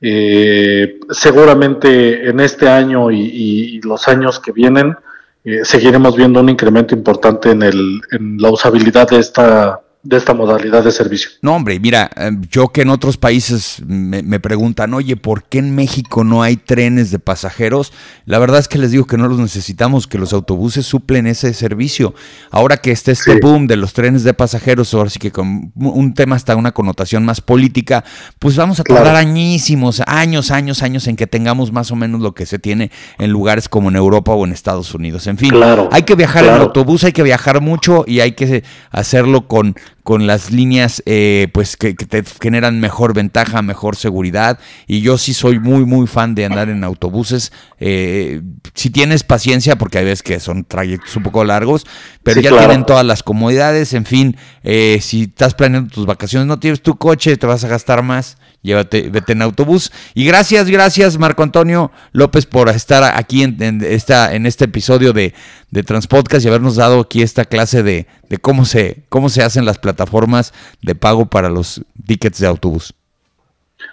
eh, 0.00 1.00
seguramente 1.10 2.28
en 2.28 2.40
este 2.40 2.68
año 2.68 3.10
y, 3.10 3.80
los 3.82 4.08
años 4.08 4.40
que 4.40 4.52
vienen 4.52 4.96
eh, 5.44 5.64
seguiremos 5.64 6.16
viendo 6.16 6.40
un 6.40 6.48
incremento 6.48 6.94
importante 6.94 7.50
en, 7.50 7.62
el, 7.62 8.00
en 8.10 8.36
la 8.38 8.50
usabilidad 8.50 9.08
de 9.08 9.18
esta, 9.18 9.80
de 10.08 10.16
esta 10.16 10.34
modalidad 10.34 10.84
de 10.84 10.92
servicio. 10.92 11.30
No, 11.42 11.56
hombre, 11.56 11.80
mira, 11.80 12.10
eh, 12.16 12.30
yo 12.50 12.68
que 12.68 12.82
en 12.82 12.90
otros 12.90 13.16
países 13.16 13.82
me, 13.86 14.40
preguntan, 14.40 14.94
oye, 14.94 15.16
¿por 15.16 15.44
qué 15.44 15.58
en 15.58 15.74
México 15.74 16.22
no 16.22 16.42
hay 16.42 16.56
trenes 16.56 17.10
de 17.10 17.18
pasajeros? 17.18 17.92
La 18.24 18.38
verdad 18.38 18.60
es 18.60 18.68
que 18.68 18.78
les 18.78 18.92
digo 18.92 19.06
que 19.06 19.16
no 19.16 19.28
los 19.28 19.38
necesitamos, 19.38 20.06
que 20.06 20.18
los 20.18 20.32
autobuses 20.32 20.86
suplen 20.86 21.26
ese 21.26 21.52
servicio. 21.54 22.14
Ahora 22.50 22.76
que 22.76 22.92
está 22.92 23.10
este 23.12 23.40
boom 23.40 23.66
de 23.66 23.76
los 23.76 23.92
trenes 23.92 24.22
de 24.22 24.34
pasajeros, 24.34 24.94
ahora 24.94 25.10
sí 25.10 25.18
que 25.18 25.32
con 25.32 25.72
un 25.74 26.14
tema 26.14 26.36
hasta 26.36 26.54
una 26.54 26.72
connotación 26.72 27.24
más 27.24 27.40
política, 27.40 28.04
pues 28.38 28.56
vamos 28.56 28.78
a 28.80 28.84
tardar 28.84 29.16
añísimos, 29.16 30.02
años, 30.06 30.50
años, 30.50 30.82
años 30.82 31.06
en 31.08 31.16
que 31.16 31.26
tengamos 31.26 31.72
más 31.72 31.90
o 31.90 31.96
menos 31.96 32.20
lo 32.20 32.34
que 32.34 32.46
se 32.46 32.58
tiene 32.58 32.90
en 33.18 33.30
lugares 33.30 33.68
como 33.68 33.88
en 33.88 33.96
Europa 33.96 34.32
o 34.32 34.44
en 34.44 34.52
Estados 34.52 34.94
Unidos. 34.94 35.26
En 35.26 35.38
fin, 35.38 35.52
hay 35.90 36.02
que 36.02 36.14
viajar 36.14 36.44
en 36.44 36.54
autobús, 36.54 37.04
hay 37.04 37.12
que 37.12 37.22
viajar 37.22 37.60
mucho 37.60 38.04
y 38.06 38.20
hay 38.20 38.32
que 38.32 38.62
hacerlo 38.90 39.48
con 39.48 39.74
con 40.06 40.28
las 40.28 40.52
líneas 40.52 41.02
eh, 41.04 41.48
pues 41.52 41.76
que, 41.76 41.92
te 41.94 42.22
generan 42.40 42.78
mejor 42.78 43.12
ventaja, 43.12 43.60
mejor 43.60 43.96
seguridad. 43.96 44.60
Y 44.86 45.00
yo 45.00 45.18
sí 45.18 45.34
soy 45.34 45.58
muy, 45.58 45.84
muy 45.84 46.06
fan 46.06 46.36
de 46.36 46.44
andar 46.44 46.68
en 46.68 46.84
autobuses. 46.84 47.50
Eh, 47.80 48.40
si 48.72 48.90
tienes 48.90 49.24
paciencia, 49.24 49.74
porque 49.74 49.98
hay 49.98 50.04
veces 50.04 50.22
que 50.22 50.38
son 50.38 50.62
trayectos 50.62 51.16
un 51.16 51.24
poco 51.24 51.42
largos, 51.42 51.88
pero 52.22 52.40
ya 52.40 52.56
tienen 52.56 52.86
todas 52.86 53.04
las 53.04 53.24
comodidades. 53.24 53.94
En 53.94 54.04
fin, 54.04 54.36
eh, 54.62 55.00
si 55.02 55.22
estás 55.22 55.54
planeando 55.54 55.90
tus 55.92 56.06
vacaciones, 56.06 56.46
no 56.46 56.60
tienes 56.60 56.82
tu 56.82 56.96
coche, 56.96 57.36
te 57.36 57.48
vas 57.48 57.64
a 57.64 57.68
gastar 57.68 58.04
más 58.04 58.38
llévate, 58.66 59.08
vete 59.08 59.32
en 59.32 59.42
autobús. 59.42 59.92
Y 60.14 60.26
gracias, 60.26 60.68
gracias 60.68 61.18
Marco 61.18 61.42
Antonio 61.42 61.90
López 62.12 62.44
por 62.44 62.68
estar 62.68 63.02
aquí 63.16 63.42
en, 63.42 63.82
esta, 63.82 64.34
en 64.34 64.44
este 64.44 64.66
episodio 64.66 65.12
de, 65.12 65.32
de 65.70 65.82
Transpodcast 65.82 66.44
y 66.44 66.48
habernos 66.48 66.76
dado 66.76 67.00
aquí 67.00 67.22
esta 67.22 67.44
clase 67.44 67.82
de, 67.82 68.06
cómo, 68.42 68.64
se, 68.64 69.04
cómo 69.08 69.28
se 69.28 69.42
hacen 69.42 69.64
las 69.64 69.78
plataformas 69.78 70.52
de 70.82 70.94
pago 70.94 71.26
para 71.26 71.48
los 71.48 71.80
tickets 72.06 72.40
de 72.40 72.46
autobús. 72.46 72.92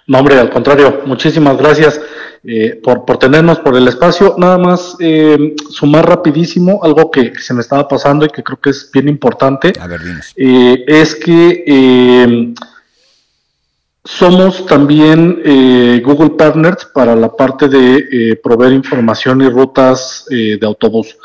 No, 0.06 0.18
hombre, 0.18 0.38
al 0.38 0.50
contrario, 0.50 1.02
muchísimas 1.06 1.56
gracias 1.56 2.00
eh, 2.46 2.78
por, 2.82 3.06
por 3.06 3.18
tenernos 3.18 3.60
por 3.60 3.76
el 3.76 3.88
espacio. 3.88 4.34
Nada 4.36 4.58
más 4.58 4.96
eh, 4.98 5.54
sumar 5.70 6.06
rapidísimo 6.06 6.80
algo 6.82 7.10
que, 7.10 7.32
se 7.36 7.54
me 7.54 7.62
estaba 7.62 7.88
pasando 7.88 8.26
y 8.26 8.28
que 8.28 8.42
creo 8.42 8.60
que 8.60 8.70
es 8.70 8.90
bien 8.92 9.08
importante. 9.08 9.72
A 9.80 9.86
ver, 9.86 10.00
eh, 10.36 10.84
es 10.86 11.14
que 11.14 11.64
somos 14.04 14.66
también 14.66 15.40
eh, 15.44 16.02
Google 16.04 16.30
Partners 16.30 16.84
para 16.92 17.16
la 17.16 17.32
parte 17.32 17.68
de 17.68 18.06
eh, 18.12 18.36
proveer 18.36 18.74
información 18.74 19.40
y 19.40 19.48
rutas 19.48 20.26
eh, 20.30 20.58
de 20.60 20.66
autobús. 20.66 21.16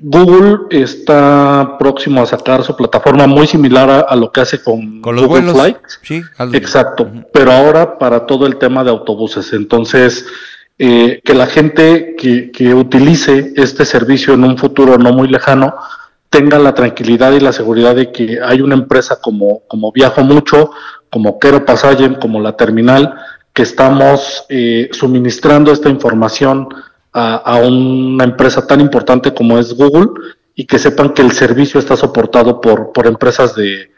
Google 0.00 0.60
está 0.70 1.76
próximo 1.78 2.22
a 2.22 2.26
sacar 2.26 2.64
su 2.64 2.74
plataforma 2.74 3.26
muy 3.26 3.46
similar 3.46 4.06
a, 4.08 4.16
lo 4.16 4.32
que 4.32 4.40
hace 4.40 4.62
con, 4.62 5.02
Google 5.02 5.52
Flights. 5.52 6.00
Sí, 6.02 6.22
Exacto, 6.52 7.10
pero 7.30 7.52
ahora 7.52 7.98
para 7.98 8.24
todo 8.24 8.46
el 8.46 8.56
tema 8.56 8.82
de 8.82 8.90
autobuses. 8.90 9.52
Entonces, 9.52 10.26
que 10.78 11.34
la 11.34 11.46
gente 11.46 12.16
que, 12.16 12.50
que 12.50 12.74
utilice 12.74 13.52
este 13.56 13.84
servicio 13.84 14.32
en 14.32 14.44
un 14.44 14.56
futuro 14.56 14.96
no 14.96 15.12
muy 15.12 15.28
lejano 15.28 15.74
tenga 16.34 16.58
la 16.58 16.74
tranquilidad 16.74 17.32
y 17.32 17.38
la 17.38 17.52
seguridad 17.52 17.94
de 17.94 18.10
que 18.10 18.40
hay 18.42 18.60
una 18.60 18.74
empresa 18.74 19.20
como, 19.20 19.60
como 19.68 19.92
Viajo 19.92 20.24
Mucho 20.24 20.72
como 21.14 21.38
Quero 21.38 21.64
Pasajen, 21.64 22.16
como 22.16 22.40
la 22.40 22.56
terminal, 22.56 23.14
que 23.52 23.62
estamos 23.62 24.46
eh, 24.48 24.88
suministrando 24.90 25.70
esta 25.70 25.88
información 25.88 26.66
a, 27.12 27.54
una 27.58 28.24
empresa 28.24 28.66
tan 28.66 28.80
importante 28.80 29.32
como 29.32 29.56
es 29.60 29.72
Google 29.74 30.08
y 30.56 30.66
que 30.66 30.80
sepan 30.80 31.10
que 31.10 31.22
el 31.22 31.30
servicio 31.30 31.78
está 31.78 31.96
soportado 31.96 32.60
por, 32.60 32.90
por 32.90 33.06
empresas 33.06 33.54
de, 33.54 33.90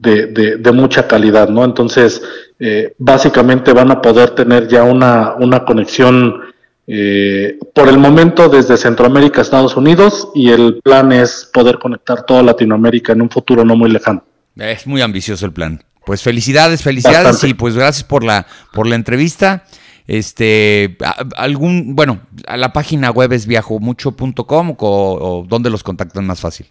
de, 0.00 0.72
mucha 0.72 1.06
calidad, 1.06 1.48
¿no? 1.48 1.64
Entonces, 1.64 2.20
eh, 2.58 2.94
básicamente 2.98 3.72
van 3.72 3.92
a 3.92 4.02
poder 4.02 4.30
tener 4.30 4.66
ya 4.66 4.82
una, 4.82 5.34
una 5.38 5.64
conexión 5.64 6.40
eh, 6.88 7.60
por 7.72 7.88
el 7.88 7.98
momento 7.98 8.48
desde 8.48 8.76
Centroamérica 8.76 9.40
a 9.40 9.42
Estados 9.42 9.76
Unidos 9.76 10.30
y 10.34 10.50
el 10.50 10.80
plan 10.82 11.12
es 11.12 11.48
poder 11.52 11.78
conectar 11.78 12.26
toda 12.26 12.42
Latinoamérica 12.42 13.12
en 13.12 13.22
un 13.22 13.30
futuro 13.30 13.64
no 13.64 13.76
muy 13.76 13.88
lejano. 13.88 14.24
Es 14.56 14.84
muy 14.84 15.00
ambicioso 15.00 15.46
el 15.46 15.52
plan. 15.52 15.80
Pues 16.06 16.22
felicidades, 16.22 16.82
felicidades 16.82 17.42
y 17.42 17.52
pues 17.54 17.74
gracias 17.74 18.04
por 18.04 18.22
la, 18.22 18.46
por 18.72 18.86
la 18.86 18.94
entrevista. 18.94 19.64
Este, 20.06 20.96
algún, 21.36 21.96
bueno, 21.96 22.20
a 22.46 22.56
la 22.56 22.72
página 22.72 23.10
web 23.10 23.32
es 23.32 23.48
viajomucho.com 23.48 24.76
o, 24.78 24.78
o 24.78 25.44
dónde 25.48 25.68
los 25.68 25.82
contactan 25.82 26.24
más 26.24 26.38
fácil. 26.38 26.68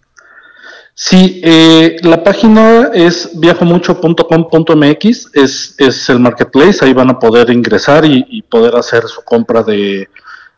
Sí, 0.94 1.42
eh, 1.44 1.98
la 2.04 2.24
página 2.24 2.90
es 2.94 3.28
viajomucho.com.mx, 3.34 5.30
es, 5.34 5.74
es 5.76 6.08
el 6.08 6.18
marketplace, 6.18 6.82
ahí 6.82 6.94
van 6.94 7.10
a 7.10 7.18
poder 7.18 7.50
ingresar 7.50 8.06
y, 8.06 8.40
poder 8.48 8.74
hacer 8.76 9.06
su 9.06 9.22
compra 9.22 9.62
de, 9.62 10.08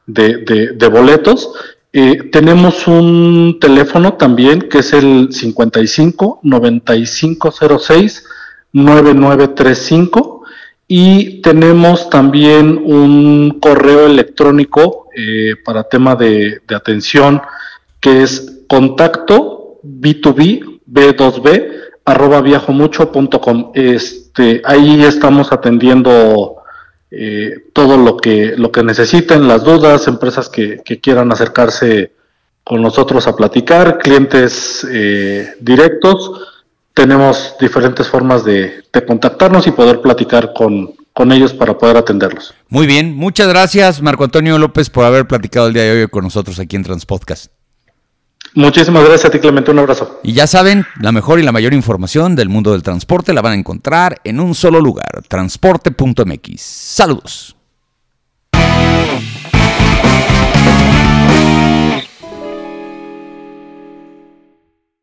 de, 0.06 0.88
boletos. 0.88 1.50
Eh, 1.92 2.30
tenemos 2.30 2.86
un 2.86 3.58
teléfono 3.60 4.12
también 4.12 4.68
que 4.68 4.78
es 4.78 4.92
el 4.92 5.30
55 5.32 6.38
9506 6.44 8.24
9935 8.84 10.38
y 10.86 11.42
tenemos 11.42 12.08
también 12.08 12.80
un 12.82 13.58
correo 13.60 14.06
electrónico 14.06 15.08
eh, 15.14 15.54
para 15.62 15.84
tema 15.84 16.16
de, 16.16 16.62
atención 16.74 17.42
que 18.00 18.22
es 18.22 18.62
contacto 18.66 19.80
b2b 19.84 20.80
b2b 20.90 21.72
arroba 22.06 22.42
este 23.74 24.62
ahí 24.64 25.04
estamos 25.04 25.52
atendiendo 25.52 26.56
eh, 27.10 27.64
todo 27.74 27.98
lo 27.98 28.16
que 28.16 28.54
lo 28.56 28.72
que 28.72 28.82
necesiten 28.82 29.46
las 29.46 29.64
dudas 29.64 30.08
empresas 30.08 30.48
que, 30.48 30.82
quieran 31.02 31.32
acercarse 31.32 32.12
con 32.64 32.80
nosotros 32.80 33.26
a 33.26 33.36
platicar 33.36 33.98
clientes 33.98 34.86
eh, 34.90 35.54
directos 35.60 36.30
tenemos 36.94 37.54
diferentes 37.60 38.08
formas 38.08 38.44
de, 38.44 38.84
contactarnos 39.06 39.66
y 39.66 39.70
poder 39.70 40.00
platicar 40.00 40.52
con, 40.52 40.94
con 41.12 41.30
ellos 41.30 41.52
para 41.54 41.78
poder 41.78 41.96
atenderlos. 41.96 42.54
Muy 42.68 42.86
bien, 42.86 43.14
muchas 43.16 43.48
gracias 43.48 44.02
Marco 44.02 44.24
Antonio 44.24 44.58
López 44.58 44.90
por 44.90 45.04
haber 45.04 45.26
platicado 45.26 45.68
el 45.68 45.74
día 45.74 45.84
de 45.84 46.02
hoy 46.02 46.08
con 46.08 46.24
nosotros 46.24 46.58
aquí 46.58 46.74
en 46.76 46.82
Transpodcast. 46.82 47.52
Muchísimas 48.54 49.04
gracias 49.04 49.26
a 49.26 49.30
ti, 49.30 49.38
Clemente. 49.38 49.70
Un 49.70 49.78
abrazo. 49.78 50.20
Y 50.22 50.32
ya 50.32 50.46
saben, 50.46 50.86
la 51.00 51.12
mejor 51.12 51.38
y 51.38 51.42
la 51.42 51.52
mayor 51.52 51.74
información 51.74 52.34
del 52.34 52.48
mundo 52.48 52.72
del 52.72 52.82
transporte 52.82 53.32
la 53.32 53.42
van 53.42 53.52
a 53.52 53.56
encontrar 53.56 54.20
en 54.24 54.40
un 54.40 54.54
solo 54.54 54.80
lugar, 54.80 55.22
transporte.mx. 55.28 56.60
Saludos. 56.60 57.54